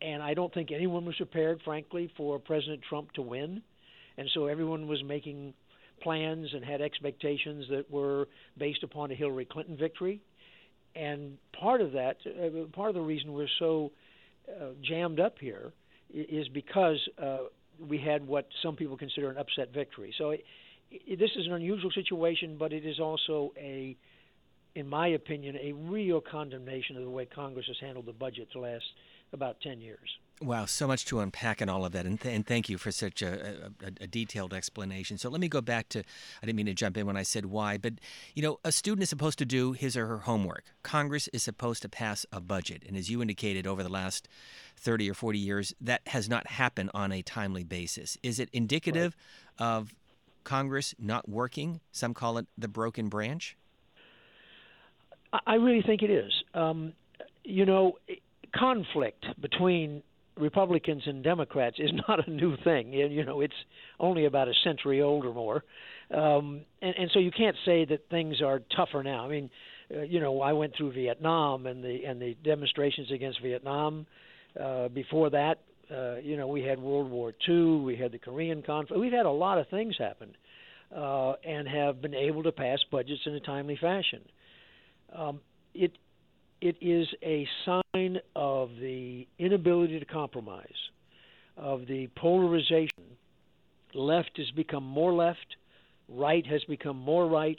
and 0.02 0.24
I 0.24 0.34
don't 0.34 0.54
think 0.54 0.72
anyone 0.72 1.06
was 1.06 1.16
prepared, 1.16 1.62
frankly, 1.64 2.12
for 2.16 2.40
President 2.40 2.82
Trump 2.88 3.12
to 3.14 3.22
win, 3.22 3.62
and 4.18 4.30
so 4.34 4.48
everyone 4.48 4.88
was 4.88 5.04
making 5.04 5.54
plans 6.02 6.48
and 6.54 6.64
had 6.64 6.82
expectations 6.82 7.66
that 7.70 7.90
were 7.92 8.28
based 8.58 8.84
upon 8.84 9.12
a 9.12 9.16
Hillary 9.16 9.46
Clinton 9.46 9.78
victory. 9.78 10.22
And 10.96 11.38
part 11.60 11.82
of 11.82 11.92
that, 11.94 12.18
uh, 12.26 12.68
part 12.76 12.90
of 12.90 12.96
the 12.96 13.02
reason 13.02 13.34
we're 13.34 13.48
so 13.60 13.92
uh, 14.50 14.70
jammed 14.82 15.20
up 15.20 15.36
here 15.40 15.72
is 16.14 16.48
because 16.50 16.98
uh, 17.22 17.38
we 17.88 17.98
had 18.00 18.26
what 18.26 18.48
some 18.64 18.76
people 18.76 18.98
consider 18.98 19.30
an 19.30 19.38
upset 19.38 19.74
victory. 19.74 20.14
So 20.18 20.32
it, 20.32 20.44
this 20.92 21.30
is 21.36 21.46
an 21.46 21.54
unusual 21.54 21.92
situation, 21.92 22.58
but 22.58 22.74
it 22.74 22.86
is 22.86 23.00
also 23.00 23.54
a, 23.58 23.96
in 24.76 24.88
my 24.88 25.10
opinion, 25.10 25.56
a 25.62 25.74
real 25.74 26.20
condemnation 26.20 26.98
of 26.98 27.04
the 27.04 27.10
way 27.10 27.26
Congress 27.26 27.68
has 27.68 27.78
handled 27.80 28.08
the 28.08 28.14
budget 28.14 28.48
the 28.54 28.60
last 28.60 28.86
about 29.34 29.60
10 29.62 29.82
years. 29.82 30.10
Wow, 30.42 30.66
so 30.66 30.88
much 30.88 31.04
to 31.06 31.20
unpack 31.20 31.62
in 31.62 31.68
all 31.68 31.84
of 31.84 31.92
that, 31.92 32.06
and, 32.06 32.20
th- 32.20 32.34
and 32.34 32.48
thank 32.48 32.70
you 32.70 32.78
for 32.78 32.92
such 32.92 33.22
a, 33.22 33.72
a, 33.84 33.88
a, 34.04 34.08
detailed 34.08 34.54
explanation. 34.54 35.18
So 35.18 35.30
let 35.30 35.42
me 35.42 35.50
go 35.50 35.60
back 35.60 35.90
to 35.90 36.00
I 36.00 36.46
didn't 36.46 36.56
mean 36.56 36.68
to 36.68 36.74
jump 36.74 36.96
in 36.96 37.06
when 37.06 37.18
I 37.18 37.24
said 37.24 37.48
why, 37.48 37.78
but 37.78 37.96
you 38.36 38.42
know, 38.42 38.58
a 38.64 38.72
student 38.72 39.04
is 39.04 39.10
supposed 39.10 39.38
to 39.40 39.46
do 39.46 39.74
his 39.74 39.98
or 39.98 40.08
her 40.08 40.20
homework. 40.20 40.64
Congress 40.82 41.28
is 41.34 41.44
supposed 41.44 41.82
to 41.82 41.90
pass 41.90 42.26
a 42.32 42.40
budget, 42.40 42.84
and 42.88 42.96
as 42.96 43.10
you 43.10 43.22
indicated, 43.22 43.68
over 43.68 43.84
the 43.84 43.90
last 43.90 44.30
30 44.78 45.12
or 45.12 45.14
40 45.14 45.38
years, 45.38 45.74
that 45.82 46.08
has 46.08 46.30
not 46.30 46.48
happened 46.48 46.90
on 46.94 47.12
a 47.12 47.22
timely 47.22 47.66
basis. 47.66 48.18
Is 48.24 48.40
it 48.40 48.50
indicative 48.54 49.18
right. 49.60 49.68
of 49.68 49.94
Congress 50.46 50.96
not 50.98 51.28
working? 51.28 51.82
Some 51.92 52.14
call 52.14 52.38
it 52.38 52.48
the 52.58 52.70
broken 52.70 53.10
branch. 53.10 53.58
I 55.46 55.56
really 55.56 55.82
think 55.82 56.02
it 56.02 56.10
is. 56.10 56.32
Um, 56.54 56.94
you 57.44 57.66
know, 57.66 57.98
conflict 58.56 59.26
between 59.42 60.04
Republicans 60.38 61.04
and 61.06 61.24
Democrats 61.24 61.78
is 61.80 61.92
not 62.08 62.28
a 62.28 62.32
new 62.32 62.56
thing. 62.64 62.94
You 62.94 63.24
know, 63.26 63.42
it's 63.42 63.54
only 64.00 64.26
about 64.26 64.48
a 64.48 64.54
century 64.64 65.02
old 65.02 65.26
or 65.26 65.34
more, 65.34 65.64
um, 66.12 66.62
and, 66.82 66.96
and 66.98 67.12
so 67.14 67.20
you 67.20 67.32
can't 67.32 67.56
say 67.66 67.86
that 67.86 68.10
things 68.10 68.42
are 68.42 68.62
tougher 68.76 69.04
now. 69.04 69.26
I 69.26 69.30
mean, 69.30 69.50
uh, 69.96 70.02
you 70.02 70.20
know, 70.20 70.42
I 70.42 70.54
went 70.54 70.76
through 70.76 70.94
Vietnam 70.94 71.66
and 71.66 71.84
the 71.84 72.06
and 72.06 72.22
the 72.22 72.36
demonstrations 72.44 73.12
against 73.12 73.42
Vietnam. 73.42 74.06
Uh, 74.60 74.88
before 74.88 75.30
that, 75.30 75.60
uh, 75.96 76.16
you 76.18 76.36
know, 76.36 76.48
we 76.48 76.64
had 76.64 76.80
World 76.80 77.10
War 77.10 77.34
II, 77.48 77.82
we 77.82 77.96
had 77.96 78.12
the 78.12 78.18
Korean 78.18 78.62
conflict. 78.64 79.00
We've 79.00 79.12
had 79.12 79.26
a 79.26 79.32
lot 79.32 79.60
of 79.60 79.68
things 79.70 79.96
happen, 79.98 80.36
uh, 80.96 81.34
and 81.44 81.68
have 81.68 82.02
been 82.02 82.16
able 82.16 82.44
to 82.44 82.52
pass 82.52 82.80
budgets 82.92 83.22
in 83.26 83.34
a 83.34 83.40
timely 83.40 83.78
fashion. 83.80 84.22
Um, 85.16 85.42
it 85.74 85.92
it 86.62 86.76
is 86.82 87.08
a 87.24 87.48
sign 87.66 88.20
of 88.36 88.70
the 88.80 89.28
inability 89.38 90.00
to 90.00 90.06
compromise, 90.06 90.68
of 91.58 91.88
the 91.88 92.08
polarization. 92.16 93.04
Left 93.94 94.32
has 94.38 94.52
become 94.52 94.84
more 94.84 95.14
left, 95.14 95.56
right 96.08 96.46
has 96.48 96.64
become 96.66 96.98
more 96.98 97.28
right, 97.28 97.58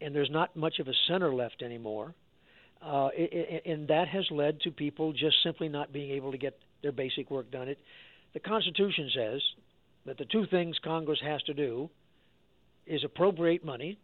and 0.00 0.14
there's 0.14 0.30
not 0.30 0.56
much 0.56 0.78
of 0.78 0.88
a 0.88 0.92
center 1.08 1.34
left 1.34 1.62
anymore. 1.62 2.14
Uh, 2.82 3.08
it, 3.16 3.30
it, 3.32 3.70
and 3.70 3.88
that 3.88 4.08
has 4.08 4.24
led 4.30 4.60
to 4.60 4.70
people 4.70 5.12
just 5.12 5.36
simply 5.42 5.68
not 5.68 5.92
being 5.92 6.10
able 6.10 6.30
to 6.30 6.38
get 6.38 6.58
their 6.82 6.92
basic 6.92 7.30
work 7.30 7.50
done. 7.50 7.68
It, 7.68 7.78
the 8.34 8.40
Constitution 8.40 9.10
says 9.14 9.40
that 10.04 10.18
the 10.18 10.26
two 10.26 10.46
things 10.46 10.76
Congress 10.84 11.18
has 11.24 11.42
to 11.44 11.54
do 11.54 11.88
is 12.86 13.02
appropriate 13.02 13.64
money 13.64 13.98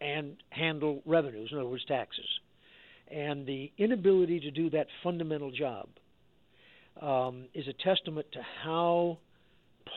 and 0.00 0.36
handle 0.50 1.02
revenues, 1.06 1.50
in 1.52 1.58
other 1.58 1.68
words, 1.68 1.84
taxes. 1.84 2.26
And 3.10 3.46
the 3.46 3.70
inability 3.78 4.40
to 4.40 4.50
do 4.50 4.70
that 4.70 4.86
fundamental 5.02 5.50
job 5.50 5.88
um, 7.00 7.46
is 7.54 7.66
a 7.68 7.72
testament 7.84 8.26
to 8.32 8.40
how 8.64 9.18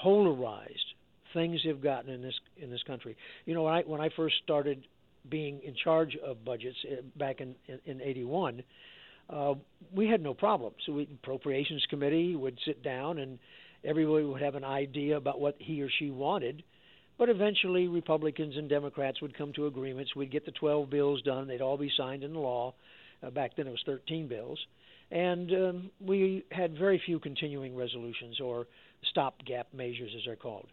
polarized 0.01 0.93
things 1.33 1.61
have 1.65 1.81
gotten 1.81 2.11
in 2.11 2.21
this 2.21 2.39
in 2.57 2.69
this 2.69 2.83
country. 2.83 3.15
You 3.45 3.53
know, 3.53 3.63
when 3.63 3.73
I 3.73 3.81
when 3.81 4.01
I 4.01 4.09
first 4.15 4.35
started 4.43 4.85
being 5.29 5.61
in 5.63 5.75
charge 5.83 6.17
of 6.25 6.43
budgets 6.43 6.77
uh, 6.89 7.01
back 7.17 7.41
in 7.41 7.55
in, 7.67 7.79
in 7.85 8.01
81, 8.01 8.63
uh, 9.29 9.53
we 9.93 10.07
had 10.07 10.21
no 10.21 10.33
problem. 10.33 10.73
So 10.85 10.99
appropriations 10.99 11.85
committee 11.89 12.35
would 12.35 12.57
sit 12.65 12.83
down 12.83 13.17
and 13.19 13.39
everybody 13.83 14.25
would 14.25 14.41
have 14.41 14.55
an 14.55 14.63
idea 14.63 15.17
about 15.17 15.39
what 15.39 15.55
he 15.59 15.81
or 15.81 15.89
she 15.99 16.11
wanted. 16.11 16.63
But 17.17 17.29
eventually, 17.29 17.87
Republicans 17.87 18.57
and 18.57 18.67
Democrats 18.67 19.21
would 19.21 19.37
come 19.37 19.53
to 19.53 19.67
agreements. 19.67 20.15
We'd 20.15 20.31
get 20.31 20.45
the 20.45 20.51
12 20.51 20.89
bills 20.89 21.21
done. 21.21 21.47
They'd 21.47 21.61
all 21.61 21.77
be 21.77 21.91
signed 21.95 22.23
into 22.23 22.39
law. 22.39 22.73
Uh, 23.23 23.29
back 23.29 23.55
then, 23.55 23.67
it 23.67 23.71
was 23.71 23.83
13 23.85 24.27
bills. 24.27 24.59
And 25.11 25.51
um, 25.51 25.91
we 25.99 26.45
had 26.51 26.77
very 26.77 27.01
few 27.05 27.19
continuing 27.19 27.75
resolutions 27.75 28.39
or 28.39 28.67
stopgap 29.09 29.67
measures, 29.73 30.11
as 30.15 30.23
they're 30.25 30.35
called. 30.35 30.67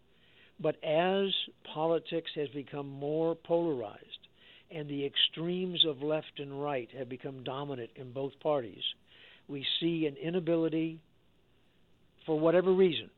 But 0.61 0.83
as 0.85 1.29
politics 1.75 2.31
has 2.37 2.49
become 2.49 2.89
more 2.89 3.35
polarized, 3.35 4.29
and 4.71 4.89
the 4.89 5.05
extremes 5.05 5.85
of 5.87 6.03
left 6.03 6.39
and 6.39 6.63
right 6.63 6.89
have 6.97 7.09
become 7.09 7.43
dominant 7.43 7.91
in 7.97 8.13
both 8.13 8.33
parties. 8.41 8.83
We 9.49 9.65
see 9.81 10.07
an 10.07 10.17
inability, 10.17 11.01
for 12.27 12.39
whatever 12.39 12.73
reason, 12.73 13.09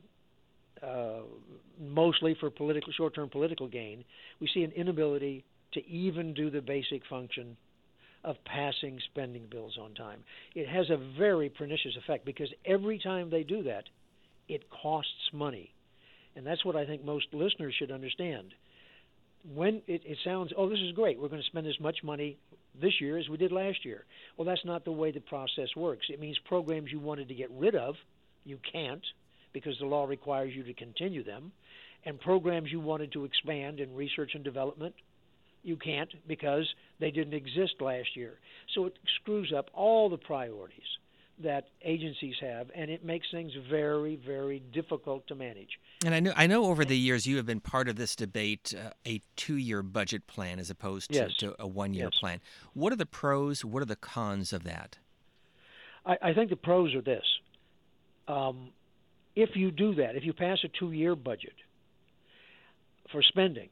uh, 0.82 1.20
mostly 1.78 2.36
for 2.38 2.50
political 2.50 2.92
short-term 2.92 3.28
political 3.30 3.68
gain, 3.68 4.04
we 4.40 4.48
see 4.54 4.62
an 4.62 4.72
inability 4.72 5.44
to 5.72 5.86
even 5.86 6.34
do 6.34 6.50
the 6.50 6.60
basic 6.60 7.02
function 7.08 7.56
of 8.24 8.36
passing 8.44 9.00
spending 9.10 9.46
bills 9.50 9.78
on 9.80 9.94
time. 9.94 10.22
It 10.54 10.68
has 10.68 10.90
a 10.90 10.98
very 11.18 11.48
pernicious 11.48 11.96
effect 11.96 12.24
because 12.24 12.48
every 12.64 12.98
time 12.98 13.30
they 13.30 13.42
do 13.42 13.62
that, 13.64 13.84
it 14.48 14.68
costs 14.70 15.30
money. 15.32 15.72
And 16.36 16.46
that's 16.46 16.64
what 16.64 16.76
I 16.76 16.86
think 16.86 17.04
most 17.04 17.26
listeners 17.32 17.74
should 17.78 17.90
understand 17.90 18.54
when 19.54 19.82
it, 19.86 20.02
it 20.04 20.18
sounds, 20.24 20.52
oh, 20.56 20.68
this 20.68 20.78
is 20.78 20.92
great, 20.92 21.18
we're 21.20 21.28
going 21.28 21.40
to 21.40 21.46
spend 21.46 21.66
as 21.66 21.78
much 21.80 21.98
money 22.02 22.36
this 22.80 23.00
year 23.00 23.18
as 23.18 23.28
we 23.28 23.36
did 23.36 23.52
last 23.52 23.84
year. 23.84 24.04
Well, 24.36 24.44
that's 24.44 24.64
not 24.64 24.84
the 24.84 24.92
way 24.92 25.10
the 25.10 25.20
process 25.20 25.68
works. 25.76 26.06
It 26.08 26.20
means 26.20 26.38
programs 26.46 26.92
you 26.92 27.00
wanted 27.00 27.28
to 27.28 27.34
get 27.34 27.50
rid 27.50 27.74
of, 27.74 27.94
you 28.44 28.58
can't 28.70 29.04
because 29.52 29.76
the 29.78 29.86
law 29.86 30.04
requires 30.04 30.54
you 30.54 30.62
to 30.64 30.74
continue 30.74 31.24
them, 31.24 31.52
and 32.04 32.20
programs 32.20 32.70
you 32.70 32.80
wanted 32.80 33.12
to 33.12 33.24
expand 33.24 33.80
in 33.80 33.94
research 33.94 34.32
and 34.34 34.44
development, 34.44 34.94
you 35.62 35.76
can't 35.76 36.12
because 36.26 36.66
they 36.98 37.10
didn't 37.10 37.34
exist 37.34 37.74
last 37.80 38.16
year. 38.16 38.38
So 38.74 38.86
it 38.86 38.98
screws 39.20 39.52
up 39.56 39.70
all 39.74 40.08
the 40.08 40.18
priorities. 40.18 40.98
that 41.42 41.68
agencies 41.82 42.34
have, 42.40 42.70
and 42.74 42.90
it 42.90 43.04
makes 43.04 43.26
things 43.30 43.52
very, 43.68 44.16
very 44.16 44.62
difficult 44.72 45.26
to 45.28 45.34
manage. 45.34 45.78
And 46.04 46.14
I 46.14 46.20
know, 46.20 46.32
I 46.36 46.46
know, 46.46 46.66
over 46.66 46.84
the 46.84 46.96
years 46.96 47.26
you 47.26 47.36
have 47.36 47.46
been 47.46 47.60
part 47.60 47.88
of 47.88 47.96
this 47.96 48.14
debate: 48.14 48.74
uh, 48.76 48.90
a 49.06 49.20
two-year 49.36 49.82
budget 49.82 50.26
plan 50.26 50.58
as 50.58 50.70
opposed 50.70 51.10
to, 51.10 51.18
yes. 51.18 51.34
to 51.38 51.54
a 51.58 51.66
one-year 51.66 52.10
yes. 52.12 52.20
plan. 52.20 52.40
What 52.74 52.92
are 52.92 52.96
the 52.96 53.06
pros? 53.06 53.64
What 53.64 53.82
are 53.82 53.86
the 53.86 53.96
cons 53.96 54.52
of 54.52 54.64
that? 54.64 54.98
I, 56.04 56.16
I 56.22 56.32
think 56.34 56.50
the 56.50 56.56
pros 56.56 56.94
are 56.94 57.02
this: 57.02 57.24
um, 58.28 58.68
if 59.34 59.50
you 59.54 59.70
do 59.70 59.94
that, 59.96 60.16
if 60.16 60.24
you 60.24 60.32
pass 60.32 60.58
a 60.64 60.68
two-year 60.68 61.16
budget 61.16 61.54
for 63.10 63.22
spending, 63.22 63.70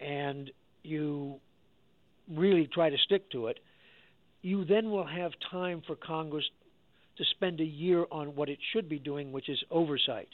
and 0.00 0.50
you 0.84 1.36
really 2.32 2.68
try 2.72 2.90
to 2.90 2.96
stick 2.98 3.30
to 3.32 3.48
it, 3.48 3.58
you 4.42 4.64
then 4.64 4.90
will 4.90 5.06
have 5.06 5.32
time 5.50 5.82
for 5.86 5.96
Congress 5.96 6.44
to 7.16 7.24
spend 7.36 7.60
a 7.60 7.64
year 7.64 8.04
on 8.10 8.34
what 8.34 8.48
it 8.48 8.58
should 8.72 8.88
be 8.88 8.98
doing, 8.98 9.32
which 9.32 9.48
is 9.48 9.58
oversight. 9.70 10.28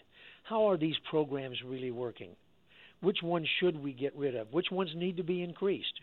How 0.44 0.68
are 0.68 0.76
these 0.76 0.96
programs 1.08 1.58
really 1.64 1.90
working? 1.90 2.30
Which 3.00 3.18
ones 3.22 3.46
should 3.60 3.82
we 3.82 3.92
get 3.92 4.16
rid 4.16 4.34
of? 4.34 4.52
Which 4.52 4.70
ones 4.70 4.90
need 4.94 5.16
to 5.18 5.22
be 5.22 5.42
increased? 5.42 6.00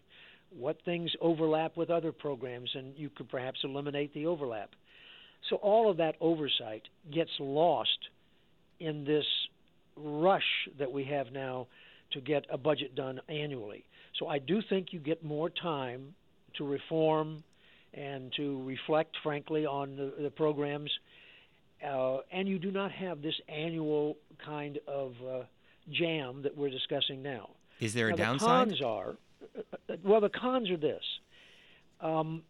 What 0.58 0.78
things 0.86 1.12
overlap 1.20 1.76
with 1.76 1.90
other 1.90 2.12
programs, 2.12 2.70
and 2.74 2.94
you 2.96 3.10
could 3.10 3.30
perhaps 3.30 3.60
eliminate 3.64 4.14
the 4.14 4.26
overlap? 4.26 4.70
So 5.50 5.58
all 5.58 5.92
of 5.92 5.98
that 5.98 6.16
oversight 6.22 6.84
gets 7.14 7.32
lost 7.40 7.98
in 8.80 9.04
this 9.04 9.26
rush 9.96 10.70
that 10.80 10.92
we 10.92 11.04
have 11.06 11.32
now 11.32 11.68
to 12.14 12.22
get 12.22 12.46
a 12.52 12.58
budget 12.58 12.96
done 12.96 13.20
annually. 13.28 13.84
So 14.18 14.28
I 14.28 14.40
do 14.40 14.62
think 14.62 14.94
you 14.94 15.00
get 15.00 15.24
more 15.24 15.50
time 15.50 16.16
to 16.56 16.66
reform 16.66 17.44
and 17.94 18.32
to 18.34 18.64
reflect, 18.64 19.16
frankly, 19.24 19.66
on 19.66 19.96
the, 19.96 20.14
the 20.22 20.30
programs. 20.30 20.92
Uh, 21.86 22.18
and 22.32 22.48
you 22.48 22.58
do 22.58 22.72
not 22.72 22.92
have 22.92 23.22
this 23.22 23.36
annual 23.48 24.18
kind 24.44 24.80
of 24.88 25.14
uh, 25.28 25.44
jam 25.92 26.42
that 26.42 26.58
we're 26.58 26.70
discussing 26.70 27.22
now. 27.22 27.50
Is 27.80 27.94
there 27.94 28.08
a 28.08 28.12
now, 28.12 28.18
downside? 28.18 28.70
The 28.70 28.76
cons 28.76 28.82
are, 28.82 29.16
uh, 29.90 29.96
well, 30.04 30.22
the 30.22 30.30
cons 30.30 30.70
are 30.72 30.78
this. 30.78 31.04
Um, 32.02 32.42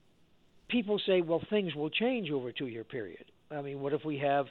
people 0.69 0.99
say, 1.05 1.21
well, 1.21 1.41
things 1.49 1.75
will 1.75 1.89
change 1.89 2.31
over 2.31 2.49
a 2.49 2.53
two-year 2.53 2.85
period. 2.85 3.25
I 3.51 3.61
mean, 3.61 3.81
what 3.81 3.93
if 3.93 4.05
we 4.05 4.17
have 4.19 4.47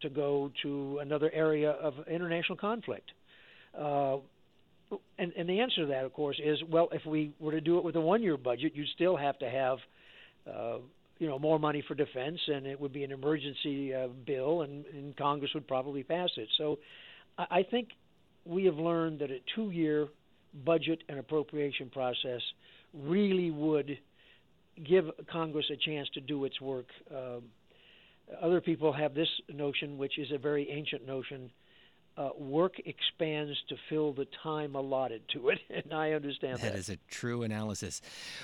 to 0.00 0.08
go 0.08 0.50
to 0.62 0.98
another 0.98 1.30
area 1.32 1.70
of 1.70 1.94
international 2.08 2.58
conflict? 2.58 3.12
Uh, 3.76 4.18
and, 5.18 5.32
and 5.36 5.48
the 5.48 5.60
answer 5.60 5.82
to 5.82 5.86
that, 5.88 6.04
of 6.04 6.12
course, 6.12 6.40
is 6.42 6.58
well, 6.70 6.88
if 6.92 7.04
we 7.06 7.32
were 7.38 7.52
to 7.52 7.60
do 7.60 7.78
it 7.78 7.84
with 7.84 7.96
a 7.96 8.00
one-year 8.00 8.36
budget, 8.36 8.72
you'd 8.74 8.88
still 8.94 9.16
have 9.16 9.38
to 9.40 9.50
have, 9.50 9.78
uh, 10.52 10.78
you 11.18 11.28
know, 11.28 11.38
more 11.38 11.58
money 11.58 11.82
for 11.86 11.94
defense, 11.94 12.38
and 12.46 12.66
it 12.66 12.80
would 12.80 12.92
be 12.92 13.04
an 13.04 13.12
emergency 13.12 13.94
uh, 13.94 14.08
bill, 14.26 14.62
and, 14.62 14.84
and 14.86 15.16
Congress 15.16 15.50
would 15.54 15.66
probably 15.66 16.02
pass 16.02 16.30
it. 16.36 16.48
So, 16.58 16.78
I, 17.38 17.46
I 17.50 17.62
think 17.62 17.88
we 18.44 18.64
have 18.66 18.76
learned 18.76 19.20
that 19.20 19.30
a 19.30 19.40
two-year 19.54 20.08
budget 20.64 21.02
and 21.08 21.18
appropriation 21.18 21.90
process 21.90 22.40
really 22.94 23.50
would 23.50 23.98
give 24.84 25.06
Congress 25.30 25.66
a 25.72 25.76
chance 25.76 26.08
to 26.14 26.20
do 26.20 26.44
its 26.44 26.60
work. 26.60 26.86
Um, 27.10 27.42
other 28.42 28.60
people 28.60 28.92
have 28.92 29.14
this 29.14 29.28
notion, 29.52 29.98
which 29.98 30.18
is 30.18 30.28
a 30.32 30.38
very 30.38 30.68
ancient 30.70 31.06
notion 31.06 31.50
uh, 32.16 32.30
work 32.38 32.74
expands 32.84 33.52
to 33.68 33.76
fill 33.88 34.12
the 34.12 34.26
time 34.42 34.74
allotted 34.74 35.22
to 35.34 35.50
it, 35.50 35.58
and 35.70 35.92
I 35.92 36.12
understand 36.12 36.58
that. 36.58 36.72
That 36.72 36.78
is 36.78 36.88
a 36.88 36.96
true 37.08 37.42
analysis. 37.42 38.00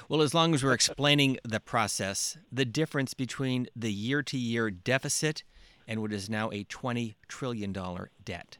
Well, 0.08 0.22
as 0.22 0.34
long 0.34 0.54
as 0.54 0.62
we're 0.62 0.74
explaining 0.74 1.38
the 1.44 1.60
process, 1.60 2.36
the 2.50 2.64
difference 2.64 3.14
between 3.14 3.68
the 3.74 3.92
year 3.92 4.22
to 4.24 4.36
year 4.36 4.70
deficit 4.70 5.42
and 5.88 6.00
what 6.00 6.12
is 6.12 6.28
now 6.30 6.50
a 6.50 6.64
$20 6.64 7.14
trillion 7.28 7.72
debt. 8.24 8.58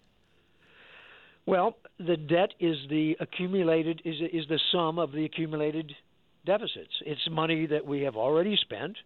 Well, 1.47 1.77
the 1.99 2.17
debt 2.17 2.55
is 2.61 2.77
the 2.89 3.17
accumulated 3.19 4.01
is 4.05 4.15
is 4.33 4.47
the 4.49 4.61
sum 4.71 4.99
of 5.01 5.11
the 5.11 5.25
accumulated 5.25 5.93
deficits. 6.47 6.93
It's 7.05 7.21
money 7.31 7.67
that 7.67 7.85
we 7.85 8.03
have 8.03 8.17
already 8.17 8.57
spent, 8.57 8.97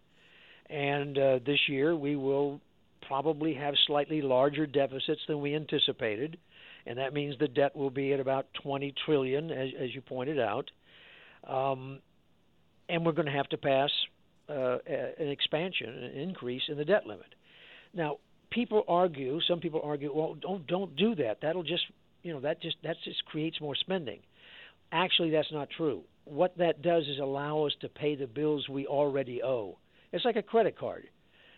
and 0.69 1.17
uh, 1.17 1.39
this 1.43 1.59
year 1.67 1.95
we 1.95 2.15
will 2.15 2.61
probably 3.07 3.53
have 3.53 3.73
slightly 3.85 4.21
larger 4.21 4.65
deficits 4.65 5.21
than 5.27 5.41
we 5.41 5.55
anticipated, 5.55 6.37
and 6.85 6.97
that 6.97 7.13
means 7.13 7.35
the 7.39 7.47
debt 7.47 7.75
will 7.75 7.89
be 7.89 8.13
at 8.13 8.19
about 8.19 8.47
20 8.63 8.93
trillion, 9.05 9.51
as, 9.51 9.69
as 9.79 9.93
you 9.93 10.01
pointed 10.01 10.39
out. 10.39 10.69
Um, 11.47 11.99
and 12.89 13.05
we're 13.05 13.11
going 13.11 13.25
to 13.25 13.31
have 13.31 13.49
to 13.49 13.57
pass 13.57 13.89
uh, 14.49 14.77
an 14.87 15.27
expansion, 15.27 15.89
an 15.89 16.11
increase 16.19 16.63
in 16.69 16.77
the 16.77 16.85
debt 16.85 17.05
limit. 17.05 17.27
Now, 17.93 18.17
people 18.49 18.83
argue. 18.87 19.39
Some 19.47 19.59
people 19.59 19.81
argue, 19.83 20.11
well, 20.13 20.35
don't 20.35 20.65
don't 20.67 20.95
do 20.95 21.15
that. 21.15 21.39
That'll 21.41 21.63
just 21.63 21.83
you 22.23 22.33
know 22.33 22.39
that 22.41 22.61
just 22.61 22.77
that 22.83 22.95
just 23.03 23.23
creates 23.25 23.59
more 23.59 23.75
spending. 23.75 24.19
Actually, 24.91 25.31
that's 25.31 25.51
not 25.51 25.69
true. 25.75 26.03
What 26.23 26.57
that 26.57 26.81
does 26.81 27.03
is 27.07 27.19
allow 27.19 27.65
us 27.65 27.73
to 27.81 27.89
pay 27.89 28.15
the 28.15 28.27
bills 28.27 28.67
we 28.69 28.85
already 28.87 29.43
owe. 29.43 29.77
It's 30.13 30.25
like 30.25 30.37
a 30.37 30.41
credit 30.41 30.77
card. 30.77 31.07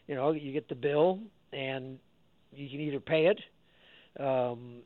You 0.09 0.15
know, 0.15 0.31
you 0.31 0.51
get 0.51 0.67
the 0.67 0.75
bill 0.75 1.19
and 1.53 1.99
you 2.51 2.67
can 2.67 2.79
either 2.79 2.99
pay 2.99 3.27
it 3.27 3.39
um, 4.19 4.77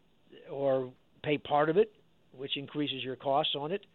or 0.51 0.91
pay 1.23 1.37
part 1.37 1.69
of 1.69 1.77
it, 1.77 1.93
which 2.35 2.57
increases 2.57 3.01
your 3.01 3.15
costs 3.15 3.55
on 3.57 3.71
it. 3.71 3.85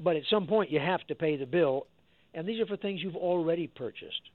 But 0.00 0.16
at 0.16 0.22
some 0.30 0.46
point, 0.46 0.70
you 0.70 0.80
have 0.80 1.06
to 1.08 1.14
pay 1.14 1.36
the 1.36 1.44
bill, 1.44 1.86
and 2.32 2.48
these 2.48 2.58
are 2.58 2.64
for 2.64 2.78
things 2.78 3.02
you've 3.02 3.16
already 3.16 3.66
purchased, 3.66 4.30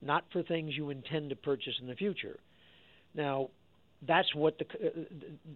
not 0.00 0.24
for 0.32 0.42
things 0.42 0.72
you 0.74 0.88
intend 0.88 1.28
to 1.28 1.36
purchase 1.36 1.74
in 1.78 1.88
the 1.88 1.94
future. 1.94 2.38
Now, 3.14 3.50
that's 4.08 4.34
what 4.34 4.58
the 4.58 4.64
uh, 4.64 4.90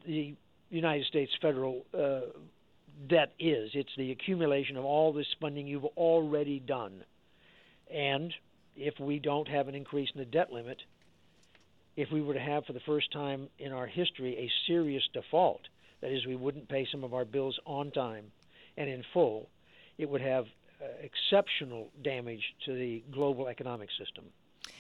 the 0.06 0.34
United 0.68 1.06
States 1.06 1.32
federal 1.40 1.86
uh, 1.98 2.20
debt 3.08 3.32
is. 3.38 3.70
It's 3.72 3.90
the 3.96 4.10
accumulation 4.10 4.76
of 4.76 4.84
all 4.84 5.14
this 5.14 5.26
spending 5.32 5.66
you've 5.66 5.84
already 5.96 6.60
done, 6.60 7.04
and 7.90 8.34
if 8.80 8.98
we 8.98 9.18
don't 9.18 9.48
have 9.48 9.68
an 9.68 9.74
increase 9.74 10.08
in 10.14 10.18
the 10.18 10.24
debt 10.24 10.52
limit, 10.52 10.78
if 11.96 12.10
we 12.10 12.22
were 12.22 12.34
to 12.34 12.40
have 12.40 12.64
for 12.64 12.72
the 12.72 12.80
first 12.80 13.12
time 13.12 13.48
in 13.58 13.72
our 13.72 13.86
history 13.86 14.36
a 14.36 14.50
serious 14.66 15.02
default, 15.12 15.60
that 16.00 16.10
is, 16.10 16.26
we 16.26 16.36
wouldn't 16.36 16.68
pay 16.68 16.86
some 16.90 17.04
of 17.04 17.12
our 17.12 17.24
bills 17.24 17.58
on 17.66 17.90
time 17.90 18.32
and 18.76 18.88
in 18.88 19.04
full, 19.12 19.48
it 19.98 20.08
would 20.08 20.22
have 20.22 20.46
uh, 20.82 20.86
exceptional 21.02 21.90
damage 22.02 22.42
to 22.64 22.72
the 22.72 23.02
global 23.12 23.48
economic 23.48 23.90
system. 23.98 24.24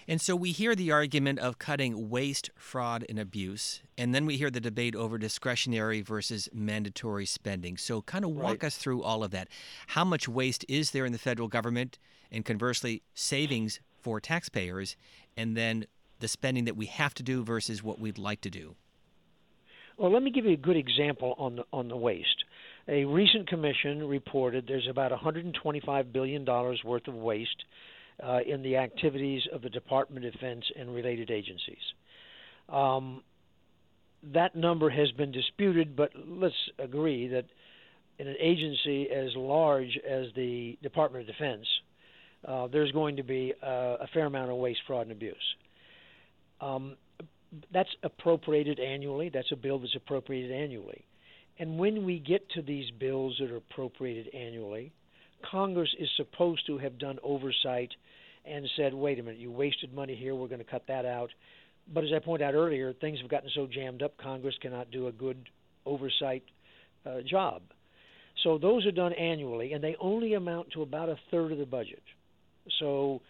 And 0.08 0.20
so 0.20 0.34
we 0.34 0.52
hear 0.52 0.74
the 0.74 0.90
argument 0.90 1.38
of 1.38 1.58
cutting 1.58 2.08
waste, 2.08 2.50
fraud, 2.56 3.04
and 3.08 3.18
abuse, 3.18 3.82
and 3.98 4.14
then 4.14 4.24
we 4.24 4.36
hear 4.36 4.50
the 4.50 4.60
debate 4.60 4.96
over 4.96 5.18
discretionary 5.18 6.00
versus 6.00 6.48
mandatory 6.52 7.26
spending. 7.26 7.76
So, 7.76 8.02
kind 8.02 8.24
of 8.24 8.30
walk 8.30 8.44
right. 8.44 8.64
us 8.64 8.76
through 8.76 9.02
all 9.02 9.22
of 9.22 9.30
that. 9.32 9.48
How 9.88 10.04
much 10.04 10.28
waste 10.28 10.64
is 10.68 10.92
there 10.92 11.04
in 11.04 11.12
the 11.12 11.18
federal 11.18 11.48
government, 11.48 11.98
and 12.30 12.44
conversely, 12.44 13.02
savings 13.14 13.80
for 14.00 14.20
taxpayers, 14.20 14.96
and 15.36 15.56
then 15.56 15.86
the 16.20 16.28
spending 16.28 16.64
that 16.66 16.76
we 16.76 16.86
have 16.86 17.14
to 17.14 17.22
do 17.22 17.42
versus 17.42 17.82
what 17.82 17.98
we'd 17.98 18.18
like 18.18 18.40
to 18.42 18.50
do? 18.50 18.76
Well, 19.96 20.12
let 20.12 20.22
me 20.22 20.30
give 20.30 20.46
you 20.46 20.52
a 20.52 20.56
good 20.56 20.76
example 20.76 21.34
on 21.36 21.56
the 21.56 21.64
on 21.72 21.88
the 21.88 21.96
waste. 21.96 22.44
A 22.88 23.04
recent 23.04 23.46
commission 23.48 24.08
reported 24.08 24.64
there's 24.66 24.88
about 24.88 25.10
125 25.10 26.12
billion 26.12 26.44
dollars 26.44 26.80
worth 26.84 27.06
of 27.06 27.14
waste 27.14 27.64
uh, 28.22 28.40
in 28.46 28.62
the 28.62 28.76
activities 28.76 29.42
of 29.52 29.62
the 29.62 29.68
Department 29.68 30.24
of 30.24 30.32
Defense 30.32 30.64
and 30.74 30.94
related 30.94 31.30
agencies. 31.30 31.82
Um, 32.68 33.22
that 34.32 34.54
number 34.54 34.90
has 34.90 35.10
been 35.12 35.32
disputed, 35.32 35.96
but 35.96 36.10
let's 36.14 36.54
agree 36.78 37.28
that 37.28 37.44
in 38.18 38.28
an 38.28 38.36
agency 38.38 39.10
as 39.10 39.34
large 39.34 39.98
as 40.08 40.26
the 40.36 40.78
Department 40.82 41.28
of 41.28 41.34
Defense, 41.34 41.66
uh, 42.46 42.66
there's 42.68 42.92
going 42.92 43.16
to 43.16 43.22
be 43.22 43.52
uh, 43.62 43.96
a 44.00 44.06
fair 44.12 44.26
amount 44.26 44.50
of 44.50 44.56
waste, 44.56 44.80
fraud, 44.86 45.02
and 45.02 45.12
abuse. 45.12 45.36
Um, 46.60 46.96
that's 47.72 47.90
appropriated 48.02 48.78
annually. 48.78 49.28
That's 49.28 49.50
a 49.52 49.56
bill 49.56 49.78
that's 49.78 49.96
appropriated 49.96 50.52
annually. 50.52 51.04
And 51.58 51.78
when 51.78 52.04
we 52.04 52.18
get 52.18 52.48
to 52.50 52.62
these 52.62 52.90
bills 52.98 53.36
that 53.40 53.50
are 53.50 53.56
appropriated 53.56 54.34
annually, 54.34 54.92
Congress 55.50 55.94
is 55.98 56.08
supposed 56.16 56.66
to 56.66 56.78
have 56.78 56.98
done 56.98 57.18
oversight 57.22 57.90
and 58.44 58.66
said, 58.76 58.94
wait 58.94 59.18
a 59.18 59.22
minute, 59.22 59.38
you 59.38 59.50
wasted 59.50 59.92
money 59.92 60.14
here, 60.14 60.34
we're 60.34 60.48
going 60.48 60.64
to 60.64 60.70
cut 60.70 60.84
that 60.88 61.04
out. 61.04 61.30
But 61.92 62.04
as 62.04 62.10
I 62.14 62.18
pointed 62.18 62.46
out 62.46 62.54
earlier, 62.54 62.92
things 62.94 63.20
have 63.20 63.30
gotten 63.30 63.50
so 63.54 63.66
jammed 63.66 64.02
up, 64.02 64.16
Congress 64.16 64.54
cannot 64.62 64.90
do 64.90 65.08
a 65.08 65.12
good 65.12 65.48
oversight 65.84 66.44
uh, 67.04 67.18
job. 67.28 67.62
So 68.44 68.58
those 68.58 68.86
are 68.86 68.92
done 68.92 69.12
annually, 69.12 69.72
and 69.72 69.82
they 69.82 69.96
only 70.00 70.34
amount 70.34 70.70
to 70.72 70.82
about 70.82 71.08
a 71.08 71.16
third 71.30 71.52
of 71.52 71.58
the 71.58 71.66
budget. 71.66 72.02
So 72.78 73.20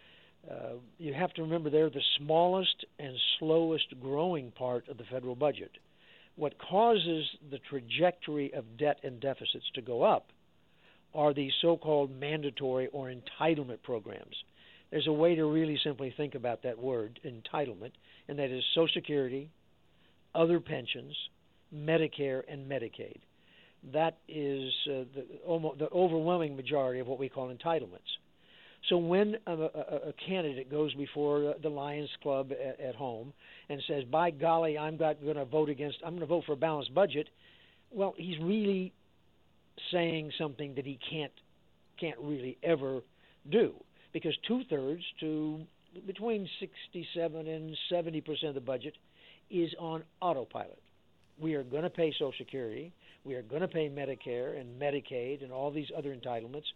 uh, 0.50 0.74
you 0.98 1.12
have 1.14 1.32
to 1.34 1.42
remember 1.42 1.70
they're 1.70 1.90
the 1.90 2.00
smallest 2.18 2.86
and 2.98 3.14
slowest 3.38 3.86
growing 4.00 4.50
part 4.52 4.88
of 4.88 4.98
the 4.98 5.04
federal 5.04 5.34
budget. 5.34 5.70
What 6.36 6.54
causes 6.58 7.26
the 7.50 7.58
trajectory 7.68 8.52
of 8.54 8.78
debt 8.78 9.00
and 9.02 9.20
deficits 9.20 9.66
to 9.74 9.82
go 9.82 10.02
up 10.02 10.28
are 11.14 11.34
these 11.34 11.52
so 11.60 11.76
called 11.76 12.10
mandatory 12.10 12.88
or 12.92 13.12
entitlement 13.12 13.82
programs. 13.82 14.36
there's 14.90 15.06
a 15.06 15.12
way 15.12 15.34
to 15.34 15.44
really 15.44 15.78
simply 15.84 16.12
think 16.16 16.34
about 16.34 16.62
that 16.62 16.78
word, 16.78 17.20
entitlement, 17.24 17.92
and 18.28 18.38
that 18.38 18.50
is 18.50 18.62
Social 18.74 18.94
Security, 18.94 19.50
other 20.34 20.60
pensions, 20.60 21.14
Medicare, 21.74 22.42
and 22.48 22.68
Medicaid. 22.68 23.18
That 23.92 24.18
is 24.28 24.72
uh, 24.86 25.04
the, 25.14 25.26
the 25.78 25.88
overwhelming 25.92 26.56
majority 26.56 27.00
of 27.00 27.06
what 27.06 27.18
we 27.18 27.28
call 27.28 27.54
entitlements. 27.54 28.18
So 28.88 28.96
when 28.96 29.36
a, 29.46 29.52
a, 29.52 29.64
a 30.08 30.12
candidate 30.26 30.70
goes 30.70 30.94
before 30.94 31.54
the 31.62 31.68
Lions 31.68 32.10
Club 32.22 32.50
at, 32.52 32.80
at 32.80 32.94
home 32.94 33.32
and 33.68 33.80
says, 33.86 34.04
"By 34.04 34.30
golly, 34.30 34.78
I'm 34.78 34.96
not 34.96 35.22
going 35.22 35.36
to 35.36 35.44
vote 35.44 35.68
against. 35.68 35.98
I'm 36.04 36.10
going 36.10 36.20
to 36.20 36.26
vote 36.26 36.44
for 36.46 36.52
a 36.52 36.56
balanced 36.56 36.94
budget," 36.94 37.28
well, 37.90 38.14
he's 38.16 38.38
really 38.40 38.92
saying 39.92 40.32
something 40.38 40.74
that 40.74 40.86
he 40.86 40.98
can't 41.10 41.32
can't 41.98 42.18
really 42.20 42.56
ever 42.62 43.00
do 43.50 43.74
because 44.12 44.36
two 44.48 44.62
thirds 44.70 45.02
to 45.20 45.60
between 46.06 46.48
67 46.60 47.46
and 47.46 47.76
70 47.90 48.20
percent 48.22 48.48
of 48.48 48.54
the 48.54 48.60
budget 48.60 48.94
is 49.50 49.70
on 49.78 50.02
autopilot. 50.20 50.80
We 51.38 51.54
are 51.54 51.64
going 51.64 51.82
to 51.82 51.90
pay 51.90 52.12
Social 52.12 52.32
Security, 52.38 52.92
we 53.24 53.34
are 53.34 53.42
going 53.42 53.62
to 53.62 53.68
pay 53.68 53.88
Medicare 53.88 54.58
and 54.58 54.80
Medicaid 54.80 55.42
and 55.42 55.52
all 55.52 55.70
these 55.70 55.88
other 55.96 56.14
entitlements 56.14 56.66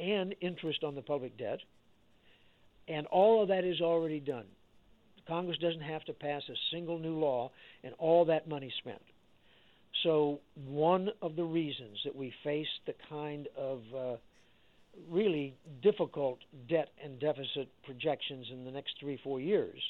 and 0.00 0.34
interest 0.40 0.82
on 0.82 0.94
the 0.94 1.02
public 1.02 1.36
debt. 1.36 1.58
And 2.88 3.06
all 3.06 3.42
of 3.42 3.48
that 3.48 3.64
is 3.64 3.80
already 3.80 4.20
done. 4.20 4.46
Congress 5.28 5.58
doesn't 5.58 5.82
have 5.82 6.04
to 6.04 6.12
pass 6.12 6.42
a 6.48 6.54
single 6.72 6.98
new 6.98 7.18
law 7.18 7.52
and 7.84 7.94
all 7.98 8.24
that 8.24 8.48
money 8.48 8.72
spent. 8.78 9.02
So, 10.02 10.40
one 10.66 11.10
of 11.20 11.36
the 11.36 11.44
reasons 11.44 11.98
that 12.04 12.16
we 12.16 12.32
face 12.42 12.66
the 12.86 12.94
kind 13.08 13.48
of 13.56 13.80
uh, 13.96 14.16
really 15.10 15.54
difficult 15.82 16.38
debt 16.68 16.88
and 17.02 17.20
deficit 17.20 17.68
projections 17.84 18.46
in 18.50 18.64
the 18.64 18.70
next 18.70 18.94
three, 18.98 19.18
four 19.22 19.40
years 19.40 19.80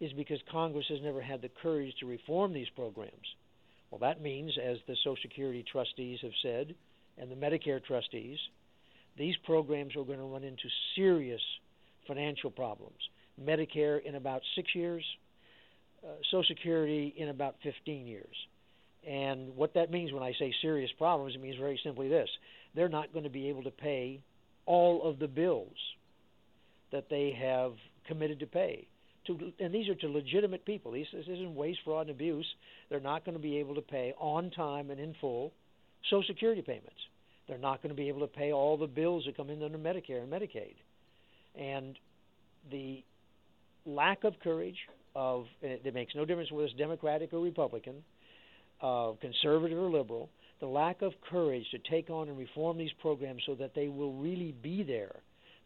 is 0.00 0.12
because 0.12 0.38
Congress 0.50 0.86
has 0.88 1.00
never 1.02 1.20
had 1.20 1.42
the 1.42 1.50
courage 1.62 1.94
to 2.00 2.06
reform 2.06 2.52
these 2.52 2.68
programs. 2.74 3.26
Well, 3.90 4.00
that 4.00 4.22
means, 4.22 4.56
as 4.62 4.78
the 4.86 4.96
Social 4.96 5.16
Security 5.22 5.64
trustees 5.70 6.18
have 6.22 6.32
said, 6.42 6.74
and 7.18 7.30
the 7.30 7.36
Medicare 7.36 7.82
trustees, 7.84 8.38
these 9.16 9.36
programs 9.44 9.94
are 9.96 10.04
going 10.04 10.18
to 10.18 10.24
run 10.24 10.44
into 10.44 10.68
serious 10.96 11.40
financial 12.06 12.50
problems. 12.50 12.98
Medicare 13.40 14.04
in 14.04 14.14
about 14.14 14.42
six 14.54 14.74
years, 14.74 15.04
uh, 16.04 16.08
Social 16.30 16.44
Security 16.48 17.14
in 17.16 17.28
about 17.28 17.56
15 17.62 18.06
years. 18.06 18.34
And 19.06 19.56
what 19.56 19.74
that 19.74 19.90
means 19.90 20.12
when 20.12 20.22
I 20.22 20.32
say 20.38 20.54
serious 20.62 20.90
problems, 20.96 21.34
it 21.34 21.40
means 21.40 21.56
very 21.58 21.80
simply 21.82 22.08
this 22.08 22.28
they're 22.74 22.88
not 22.88 23.12
going 23.12 23.24
to 23.24 23.30
be 23.30 23.48
able 23.48 23.64
to 23.64 23.70
pay 23.70 24.20
all 24.64 25.02
of 25.02 25.18
the 25.18 25.28
bills 25.28 25.76
that 26.90 27.08
they 27.10 27.36
have 27.38 27.72
committed 28.06 28.40
to 28.40 28.46
pay. 28.46 28.86
To, 29.26 29.52
and 29.60 29.72
these 29.74 29.88
are 29.88 29.94
to 29.96 30.08
legitimate 30.08 30.64
people. 30.64 30.92
This, 30.92 31.06
this 31.12 31.26
isn't 31.28 31.54
waste, 31.54 31.80
fraud, 31.84 32.02
and 32.02 32.10
abuse. 32.10 32.46
They're 32.88 33.00
not 33.00 33.24
going 33.24 33.36
to 33.36 33.42
be 33.42 33.58
able 33.58 33.74
to 33.74 33.82
pay 33.82 34.14
on 34.18 34.50
time 34.50 34.90
and 34.90 34.98
in 34.98 35.14
full 35.20 35.52
Social 36.10 36.24
Security 36.26 36.62
payments. 36.62 36.98
They're 37.48 37.58
not 37.58 37.82
going 37.82 37.94
to 37.94 38.00
be 38.00 38.08
able 38.08 38.20
to 38.20 38.26
pay 38.26 38.52
all 38.52 38.76
the 38.76 38.86
bills 38.86 39.24
that 39.26 39.36
come 39.36 39.50
in 39.50 39.62
under 39.62 39.78
Medicare 39.78 40.22
and 40.22 40.32
Medicaid. 40.32 40.74
And 41.54 41.98
the 42.70 43.02
lack 43.84 44.24
of 44.24 44.34
courage 44.42 44.78
of 45.14 45.46
it 45.60 45.92
makes 45.92 46.14
no 46.14 46.24
difference 46.24 46.50
whether 46.50 46.66
it's 46.66 46.74
Democratic 46.76 47.32
or 47.32 47.40
Republican, 47.40 47.96
uh, 48.80 49.12
conservative 49.20 49.78
or 49.78 49.90
liberal, 49.90 50.30
the 50.60 50.66
lack 50.66 51.02
of 51.02 51.12
courage 51.28 51.64
to 51.72 51.78
take 51.90 52.08
on 52.08 52.28
and 52.28 52.38
reform 52.38 52.78
these 52.78 52.92
programs 53.00 53.42
so 53.44 53.54
that 53.56 53.74
they 53.74 53.88
will 53.88 54.14
really 54.14 54.54
be 54.62 54.82
there 54.82 55.16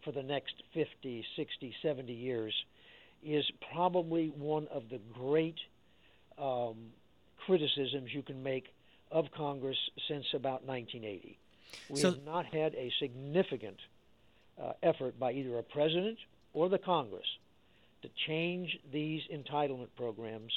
for 0.05 0.12
the 0.12 0.23
next 0.23 0.55
50, 0.75 1.25
60, 1.37 1.75
70 1.83 2.12
years 2.12 2.55
is 3.25 3.45
probably 3.73 4.33
one 4.37 4.67
of 4.73 4.85
the 4.91 5.01
great 5.15 5.57
um, 6.39 6.77
criticisms 7.45 8.11
you 8.12 8.23
can 8.23 8.43
make 8.43 8.65
of 9.11 9.27
Congress 9.37 9.77
since 10.09 10.25
about 10.35 10.65
1980. 10.65 11.39
We 11.89 12.01
so, 12.01 12.13
have 12.13 12.25
not 12.25 12.47
had 12.47 12.75
a 12.75 12.93
significant 12.99 13.79
uh, 14.61 14.73
effort 14.83 15.19
by 15.19 15.33
either 15.33 15.59
a 15.59 15.63
president 15.63 16.19
or 16.53 16.69
the 16.69 16.79
Congress 16.79 17.27
to 18.03 18.09
change 18.27 18.79
these 18.93 19.23
entitlement 19.33 19.89
programs 19.97 20.53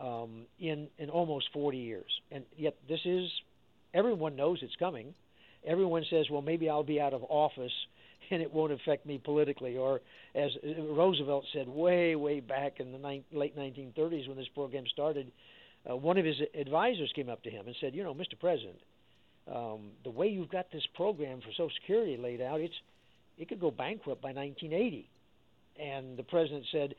um, 0.00 0.46
in 0.58 0.88
in 0.98 1.10
almost 1.10 1.48
40 1.52 1.78
years, 1.78 2.10
and 2.30 2.44
yet 2.56 2.76
this 2.88 3.00
is 3.04 3.30
everyone 3.92 4.36
knows 4.36 4.58
it's 4.62 4.76
coming. 4.76 5.14
Everyone 5.64 6.04
says, 6.08 6.26
"Well, 6.30 6.42
maybe 6.42 6.68
I'll 6.68 6.84
be 6.84 7.00
out 7.00 7.14
of 7.14 7.24
office." 7.28 7.72
And 8.32 8.42
it 8.42 8.52
won't 8.52 8.70
affect 8.70 9.06
me 9.06 9.18
politically, 9.18 9.76
or 9.76 10.02
as 10.36 10.52
Roosevelt 10.62 11.46
said 11.52 11.66
way, 11.66 12.14
way 12.14 12.38
back 12.38 12.78
in 12.78 12.92
the 12.92 12.98
ni- 12.98 13.24
late 13.32 13.56
1930s 13.56 14.28
when 14.28 14.36
this 14.36 14.46
program 14.54 14.84
started, 14.86 15.32
uh, 15.90 15.96
one 15.96 16.16
of 16.16 16.24
his 16.24 16.36
advisors 16.54 17.10
came 17.16 17.28
up 17.28 17.42
to 17.42 17.50
him 17.50 17.66
and 17.66 17.74
said, 17.80 17.92
"You 17.92 18.04
know, 18.04 18.14
Mr. 18.14 18.38
President, 18.38 18.78
um, 19.54 19.90
the 20.04 20.10
way 20.10 20.28
you've 20.28 20.50
got 20.50 20.70
this 20.72 20.86
program 20.94 21.40
for 21.40 21.50
Social 21.50 21.70
Security 21.80 22.16
laid 22.16 22.40
out, 22.40 22.60
it's 22.60 22.74
it 23.38 23.48
could 23.48 23.60
go 23.60 23.70
bankrupt 23.70 24.20
by 24.20 24.32
1980. 24.32 25.08
And 25.80 26.16
the 26.18 26.22
president 26.22 26.66
said, 26.70 26.94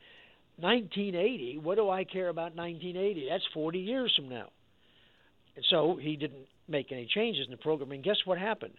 1980? 0.56 1.58
What 1.58 1.76
do 1.76 1.88
I 1.88 2.04
care 2.04 2.28
about 2.28 2.56
1980? 2.56 3.28
That's 3.30 3.44
40 3.54 3.78
years 3.78 4.12
from 4.16 4.28
now. 4.28 4.48
And 5.54 5.64
so 5.70 5.98
he 6.00 6.16
didn't 6.16 6.46
make 6.68 6.90
any 6.90 7.06
changes 7.06 7.46
in 7.46 7.52
the 7.52 7.56
program. 7.56 7.92
And 7.92 8.02
guess 8.02 8.16
what 8.24 8.38
happened? 8.38 8.74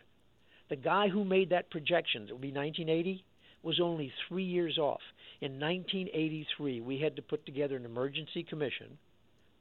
The 0.70 0.76
guy 0.76 1.08
who 1.08 1.24
made 1.24 1.52
that 1.52 1.72
projection, 1.72 2.26
that 2.26 2.34
would 2.34 2.42
be 2.42 2.52
1980, 2.52 3.24
was 3.64 3.80
only 3.80 4.12
three 4.28 4.44
years 4.44 4.78
off. 4.78 5.02
In 5.40 5.60
1983, 5.60 6.82
we 6.82 7.00
had 7.00 7.16
to 7.16 7.22
put 7.22 7.46
together 7.46 7.76
an 7.78 7.86
emergency 7.86 8.44
commission 8.44 8.98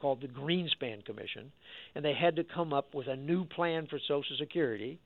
called 0.02 0.20
the 0.20 0.26
Greenspan 0.26 1.04
Commission, 1.04 1.52
and 1.94 2.04
they 2.04 2.12
had 2.12 2.36
to 2.36 2.44
come 2.44 2.72
up 2.72 2.92
with 2.92 3.06
a 3.06 3.16
new 3.16 3.44
plan 3.44 3.86
for 3.86 4.00
Social 4.00 4.36
Security, 4.36 4.98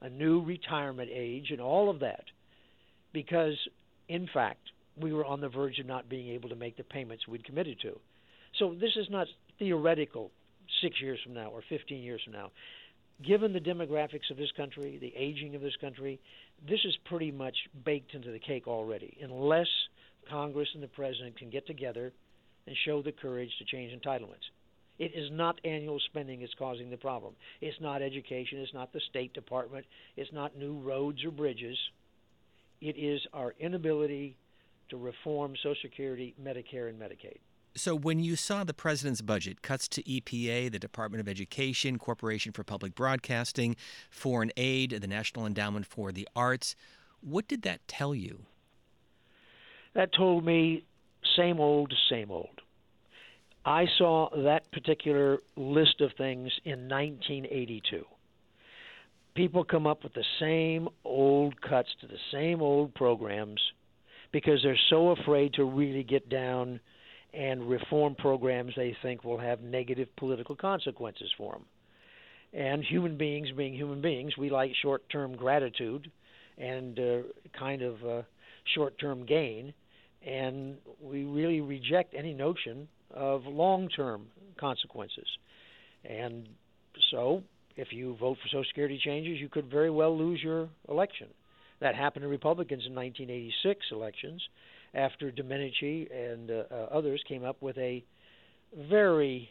a 0.00 0.08
new 0.08 0.42
retirement 0.42 1.10
age, 1.12 1.50
and 1.50 1.60
all 1.60 1.90
of 1.90 2.00
that, 2.00 2.24
because 3.12 3.56
in 4.08 4.28
fact 4.32 4.60
we 5.00 5.12
were 5.12 5.24
on 5.24 5.40
the 5.40 5.48
verge 5.48 5.80
of 5.80 5.86
not 5.86 6.08
being 6.08 6.28
able 6.28 6.48
to 6.48 6.54
make 6.54 6.76
the 6.76 6.84
payments 6.84 7.26
we'd 7.26 7.44
committed 7.44 7.80
to. 7.82 7.98
So 8.60 8.74
this 8.80 8.92
is 8.94 9.08
not 9.10 9.26
theoretical 9.58 10.30
six 10.80 11.00
years 11.02 11.18
from 11.24 11.34
now 11.34 11.48
or 11.48 11.62
15 11.68 12.00
years 12.00 12.20
from 12.22 12.34
now. 12.34 12.52
Given 13.26 13.52
the 13.52 13.60
demographics 13.60 14.30
of 14.30 14.36
this 14.36 14.52
country, 14.56 14.98
the 15.00 15.12
aging 15.16 15.56
of 15.56 15.62
this 15.62 15.76
country, 15.80 16.20
this 16.68 16.80
is 16.84 16.96
pretty 17.06 17.32
much 17.32 17.56
baked 17.84 18.14
into 18.14 18.30
the 18.30 18.38
cake 18.38 18.68
already, 18.68 19.16
unless 19.20 19.66
Congress 20.30 20.68
and 20.74 20.82
the 20.82 20.88
President 20.88 21.36
can 21.36 21.50
get 21.50 21.66
together 21.66 22.12
and 22.66 22.76
show 22.84 23.02
the 23.02 23.12
courage 23.12 23.50
to 23.58 23.64
change 23.64 23.92
entitlements. 23.92 24.48
It 24.98 25.12
is 25.14 25.30
not 25.32 25.60
annual 25.64 25.98
spending 26.06 26.40
that's 26.40 26.54
causing 26.54 26.90
the 26.90 26.96
problem. 26.96 27.34
It's 27.60 27.80
not 27.80 28.00
education. 28.00 28.58
It's 28.58 28.74
not 28.74 28.92
the 28.92 29.00
State 29.10 29.34
Department. 29.34 29.86
It's 30.16 30.32
not 30.32 30.56
new 30.56 30.78
roads 30.78 31.24
or 31.24 31.30
bridges. 31.30 31.76
It 32.80 32.96
is 32.96 33.20
our 33.32 33.54
inability 33.58 34.36
to 34.90 34.96
reform 34.96 35.54
Social 35.56 35.74
Security, 35.82 36.34
Medicare, 36.40 36.88
and 36.88 37.00
Medicaid. 37.00 37.38
So, 37.76 37.96
when 37.96 38.20
you 38.20 38.36
saw 38.36 38.62
the 38.62 38.74
president's 38.74 39.20
budget, 39.20 39.60
cuts 39.60 39.88
to 39.88 40.02
EPA, 40.04 40.70
the 40.70 40.78
Department 40.78 41.20
of 41.20 41.28
Education, 41.28 41.98
Corporation 41.98 42.52
for 42.52 42.62
Public 42.62 42.94
Broadcasting, 42.94 43.74
foreign 44.10 44.52
aid, 44.56 44.90
the 44.90 45.08
National 45.08 45.44
Endowment 45.44 45.84
for 45.84 46.12
the 46.12 46.28
Arts, 46.36 46.76
what 47.20 47.48
did 47.48 47.62
that 47.62 47.80
tell 47.88 48.14
you? 48.14 48.44
That 49.94 50.12
told 50.12 50.44
me 50.44 50.84
same 51.36 51.60
old, 51.60 51.92
same 52.10 52.30
old. 52.30 52.60
I 53.64 53.86
saw 53.96 54.28
that 54.44 54.70
particular 54.72 55.38
list 55.56 56.00
of 56.00 56.10
things 56.18 56.52
in 56.64 56.88
1982. 56.88 58.04
People 59.34 59.64
come 59.64 59.86
up 59.86 60.04
with 60.04 60.12
the 60.12 60.24
same 60.38 60.88
old 61.04 61.60
cuts 61.60 61.88
to 62.00 62.06
the 62.06 62.18
same 62.30 62.60
old 62.60 62.94
programs 62.94 63.60
because 64.32 64.60
they're 64.62 64.78
so 64.90 65.10
afraid 65.10 65.54
to 65.54 65.64
really 65.64 66.02
get 66.02 66.28
down 66.28 66.78
and 67.32 67.68
reform 67.68 68.14
programs 68.14 68.72
they 68.76 68.96
think 69.02 69.24
will 69.24 69.38
have 69.38 69.60
negative 69.60 70.08
political 70.16 70.54
consequences 70.54 71.32
for 71.36 71.52
them. 71.52 71.64
And 72.52 72.84
human 72.84 73.16
beings, 73.16 73.48
being 73.56 73.74
human 73.74 74.00
beings, 74.00 74.36
we 74.36 74.50
like 74.50 74.72
short 74.80 75.08
term 75.08 75.34
gratitude 75.34 76.10
and 76.58 76.98
uh, 76.98 77.18
kind 77.58 77.82
of 77.82 78.04
uh, 78.04 78.22
short 78.74 78.98
term 78.98 79.26
gain 79.26 79.74
and 80.26 80.76
we 81.00 81.24
really 81.24 81.60
reject 81.60 82.14
any 82.16 82.32
notion 82.32 82.88
of 83.12 83.44
long-term 83.46 84.26
consequences. 84.58 85.26
And 86.04 86.48
so, 87.10 87.42
if 87.76 87.88
you 87.92 88.16
vote 88.16 88.38
for 88.42 88.48
Social 88.48 88.64
Security 88.68 89.00
changes, 89.02 89.40
you 89.40 89.48
could 89.48 89.70
very 89.70 89.90
well 89.90 90.16
lose 90.16 90.40
your 90.42 90.68
election. 90.88 91.28
That 91.80 91.94
happened 91.94 92.22
to 92.22 92.28
Republicans 92.28 92.84
in 92.86 92.94
1986 92.94 93.86
elections 93.90 94.42
after 94.94 95.30
Domenici 95.30 96.08
and 96.14 96.50
uh, 96.50 96.62
uh, 96.70 96.74
others 96.92 97.22
came 97.28 97.44
up 97.44 97.60
with 97.60 97.76
a 97.78 98.04
very 98.88 99.50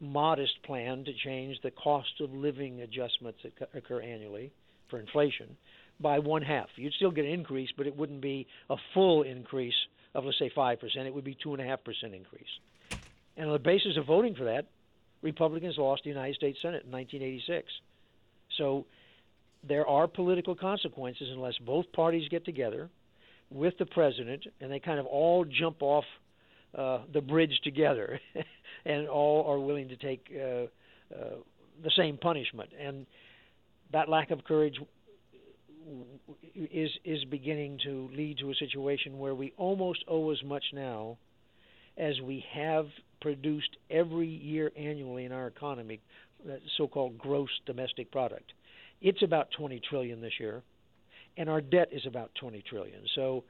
modest 0.00 0.62
plan 0.64 1.04
to 1.04 1.12
change 1.24 1.56
the 1.62 1.70
cost 1.70 2.20
of 2.20 2.32
living 2.32 2.82
adjustments 2.82 3.38
that 3.42 3.68
occur 3.74 4.00
annually 4.00 4.52
for 4.92 5.00
inflation 5.00 5.56
by 5.98 6.18
one 6.18 6.42
half. 6.42 6.68
You'd 6.76 6.92
still 6.92 7.10
get 7.10 7.24
an 7.24 7.30
increase, 7.30 7.70
but 7.76 7.86
it 7.86 7.96
wouldn't 7.96 8.20
be 8.20 8.46
a 8.68 8.76
full 8.92 9.22
increase 9.22 9.74
of 10.14 10.24
let's 10.24 10.38
say 10.38 10.50
five 10.54 10.78
percent. 10.78 11.06
It 11.06 11.14
would 11.14 11.24
be 11.24 11.36
two 11.42 11.54
and 11.54 11.62
a 11.62 11.64
half 11.64 11.82
percent 11.82 12.14
increase. 12.14 12.44
And 13.36 13.46
on 13.46 13.52
the 13.54 13.58
basis 13.58 13.96
of 13.96 14.04
voting 14.06 14.34
for 14.34 14.44
that, 14.44 14.66
Republicans 15.22 15.78
lost 15.78 16.02
the 16.04 16.10
United 16.10 16.34
States 16.34 16.58
Senate 16.60 16.84
in 16.84 16.92
1986. 16.92 17.66
So 18.58 18.84
there 19.66 19.86
are 19.86 20.06
political 20.06 20.54
consequences 20.54 21.28
unless 21.32 21.56
both 21.58 21.90
parties 21.92 22.28
get 22.28 22.44
together 22.44 22.90
with 23.50 23.78
the 23.78 23.86
president 23.86 24.46
and 24.60 24.70
they 24.70 24.80
kind 24.80 24.98
of 24.98 25.06
all 25.06 25.44
jump 25.44 25.82
off 25.82 26.04
uh, 26.76 27.00
the 27.12 27.20
bridge 27.20 27.60
together 27.62 28.20
and 28.84 29.08
all 29.08 29.46
are 29.46 29.58
willing 29.58 29.88
to 29.88 29.96
take 29.96 30.30
uh, 30.34 30.64
uh, 31.14 31.36
the 31.82 31.90
same 31.96 32.16
punishment. 32.16 32.70
And 32.78 33.06
that 33.92 34.08
lack 34.08 34.30
of 34.30 34.44
courage 34.44 34.78
is 36.54 36.90
is 37.04 37.24
beginning 37.24 37.78
to 37.84 38.08
lead 38.14 38.38
to 38.38 38.50
a 38.50 38.54
situation 38.54 39.18
where 39.18 39.34
we 39.34 39.52
almost 39.56 40.04
owe 40.08 40.30
as 40.30 40.42
much 40.44 40.64
now 40.72 41.16
as 41.96 42.20
we 42.20 42.44
have 42.52 42.86
produced 43.20 43.76
every 43.90 44.28
year 44.28 44.72
annually 44.76 45.24
in 45.24 45.32
our 45.32 45.46
economy, 45.46 46.00
so-called 46.76 47.18
gross 47.18 47.50
domestic 47.66 48.10
product. 48.10 48.52
It's 49.00 49.22
about 49.22 49.48
20 49.56 49.80
trillion 49.88 50.20
this 50.20 50.32
year, 50.40 50.62
and 51.36 51.48
our 51.48 51.60
debt 51.60 51.88
is 51.92 52.02
about 52.06 52.30
20 52.40 52.62
trillion. 52.68 53.00
So 53.14 53.44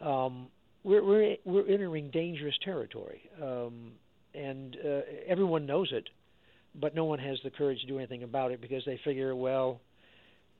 um, 0.00 0.48
we're, 0.84 1.04
we're 1.04 1.36
we're 1.44 1.68
entering 1.68 2.10
dangerous 2.10 2.54
territory, 2.64 3.28
um, 3.42 3.92
and 4.34 4.76
uh, 4.84 5.00
everyone 5.26 5.66
knows 5.66 5.90
it, 5.92 6.08
but 6.80 6.94
no 6.94 7.04
one 7.04 7.18
has 7.18 7.38
the 7.44 7.50
courage 7.50 7.80
to 7.80 7.86
do 7.86 7.98
anything 7.98 8.22
about 8.22 8.52
it 8.52 8.60
because 8.60 8.84
they 8.84 9.00
figure, 9.04 9.34
well, 9.34 9.80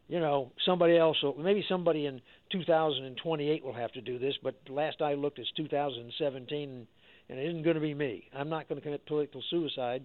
you 0.09 0.21
know, 0.21 0.53
somebody 0.65 0.97
else, 0.97 1.17
will, 1.23 1.35
maybe 1.37 1.65
somebody 1.69 2.07
in 2.07 2.21
2028 2.53 3.65
will 3.65 3.73
have 3.73 3.93
to 3.93 4.01
do 4.01 4.19
this, 4.19 4.35
but 4.43 4.55
last 4.69 5.03
I 5.03 5.15
looked, 5.15 5.39
it's 5.39 5.51
2017, 5.57 6.87
and 7.29 7.39
it 7.39 7.43
isn't 7.49 7.63
going 7.63 7.75
to 7.75 7.81
be 7.81 7.95
me. 7.95 8.29
I'm 8.35 8.49
not 8.49 8.69
going 8.69 8.81
to 8.81 8.85
commit 8.85 9.05
political 9.07 9.43
suicide 9.51 10.03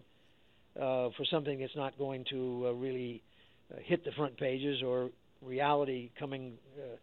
uh, 0.76 1.10
for 1.16 1.26
something 1.30 1.60
that's 1.60 1.76
not 1.76 1.98
going 1.98 2.26
to 2.32 2.66
uh, 2.68 2.72
really 2.72 3.22
uh, 3.72 3.78
hit 3.84 4.04
the 4.04 4.12
front 4.12 4.38
pages 4.38 4.82
or 4.82 5.10
reality 5.42 6.10
coming, 6.18 6.54
uh, 6.80 6.96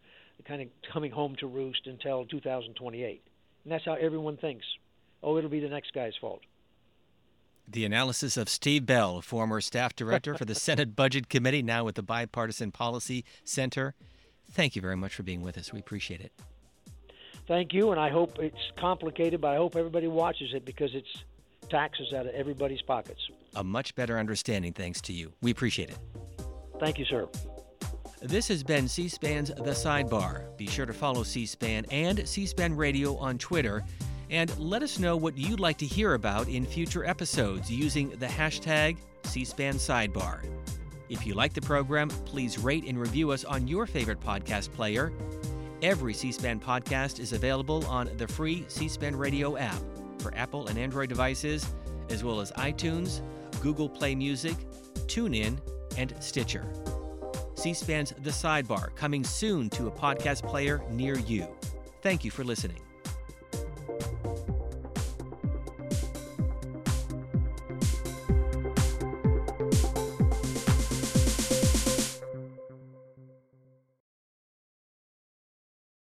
kind 0.47 0.61
of 0.61 0.67
coming 0.91 1.11
home 1.11 1.35
to 1.39 1.47
roost 1.47 1.81
until 1.85 2.25
2028. 2.25 3.21
And 3.63 3.71
that's 3.71 3.85
how 3.85 3.93
everyone 3.93 4.37
thinks. 4.37 4.65
Oh, 5.23 5.37
it'll 5.37 5.49
be 5.49 5.59
the 5.59 5.69
next 5.69 5.93
guy's 5.93 6.13
fault. 6.19 6.41
The 7.71 7.85
analysis 7.85 8.35
of 8.35 8.49
Steve 8.49 8.87
Bell, 8.87 9.21
former 9.21 9.61
staff 9.61 9.95
director 9.95 10.33
for 10.35 10.45
the 10.45 10.55
Senate 10.55 10.95
Budget 10.95 11.29
Committee, 11.29 11.61
now 11.61 11.83
with 11.83 11.93
the 11.93 12.01
Bipartisan 12.01 12.71
Policy 12.71 13.23
Center. 13.43 13.93
Thank 14.51 14.75
you 14.75 14.81
very 14.81 14.95
much 14.95 15.13
for 15.13 15.21
being 15.21 15.43
with 15.43 15.55
us. 15.55 15.71
We 15.71 15.79
appreciate 15.79 16.19
it. 16.19 16.31
Thank 17.47 17.71
you, 17.71 17.91
and 17.91 17.99
I 17.99 18.09
hope 18.09 18.39
it's 18.39 18.71
complicated, 18.75 19.41
but 19.41 19.49
I 19.49 19.57
hope 19.57 19.75
everybody 19.75 20.07
watches 20.07 20.53
it 20.55 20.65
because 20.65 20.95
it's 20.95 21.23
taxes 21.69 22.11
out 22.11 22.25
of 22.25 22.33
everybody's 22.33 22.81
pockets. 22.81 23.21
A 23.55 23.63
much 23.63 23.93
better 23.93 24.17
understanding 24.17 24.73
thanks 24.73 24.99
to 25.01 25.13
you. 25.13 25.31
We 25.41 25.51
appreciate 25.51 25.91
it. 25.91 25.97
Thank 26.79 26.97
you, 26.97 27.05
sir. 27.05 27.27
This 28.19 28.47
has 28.47 28.63
been 28.63 28.87
C 28.87 29.07
SPAN's 29.07 29.49
The 29.49 29.71
Sidebar. 29.71 30.57
Be 30.57 30.65
sure 30.65 30.87
to 30.87 30.93
follow 30.93 31.21
C 31.21 31.45
SPAN 31.45 31.85
and 31.91 32.27
C 32.27 32.47
SPAN 32.47 32.75
Radio 32.75 33.15
on 33.17 33.37
Twitter 33.37 33.83
and 34.29 34.57
let 34.59 34.83
us 34.83 34.99
know 34.99 35.17
what 35.17 35.37
you'd 35.37 35.59
like 35.59 35.77
to 35.77 35.85
hear 35.85 36.13
about 36.13 36.47
in 36.47 36.65
future 36.65 37.05
episodes 37.05 37.71
using 37.71 38.09
the 38.11 38.25
hashtag 38.25 38.97
CSPAN 39.23 39.75
Sidebar. 39.75 40.45
If 41.09 41.25
you 41.25 41.33
like 41.33 41.53
the 41.53 41.61
program, 41.61 42.09
please 42.09 42.59
rate 42.59 42.85
and 42.85 42.99
review 42.99 43.31
us 43.31 43.43
on 43.43 43.67
your 43.67 43.87
favorite 43.87 44.19
podcast 44.19 44.71
player. 44.71 45.11
Every 45.81 46.13
C 46.13 46.31
SPAN 46.31 46.59
podcast 46.59 47.19
is 47.19 47.33
available 47.33 47.85
on 47.85 48.09
the 48.17 48.27
free 48.27 48.65
C 48.67 48.87
SPAN 48.87 49.15
radio 49.15 49.57
app 49.57 49.81
for 50.19 50.33
Apple 50.35 50.67
and 50.67 50.77
Android 50.77 51.09
devices, 51.09 51.65
as 52.09 52.23
well 52.23 52.41
as 52.41 52.51
iTunes, 52.53 53.21
Google 53.61 53.89
Play 53.89 54.13
Music, 54.13 54.55
TuneIn, 55.07 55.57
and 55.97 56.13
Stitcher. 56.19 56.65
C 57.55 57.73
SPAN's 57.73 58.13
The 58.21 58.29
Sidebar 58.29 58.95
coming 58.95 59.23
soon 59.23 59.69
to 59.71 59.87
a 59.87 59.91
podcast 59.91 60.43
player 60.43 60.83
near 60.91 61.17
you. 61.17 61.47
Thank 62.01 62.23
you 62.23 62.31
for 62.31 62.43
listening. 62.43 62.81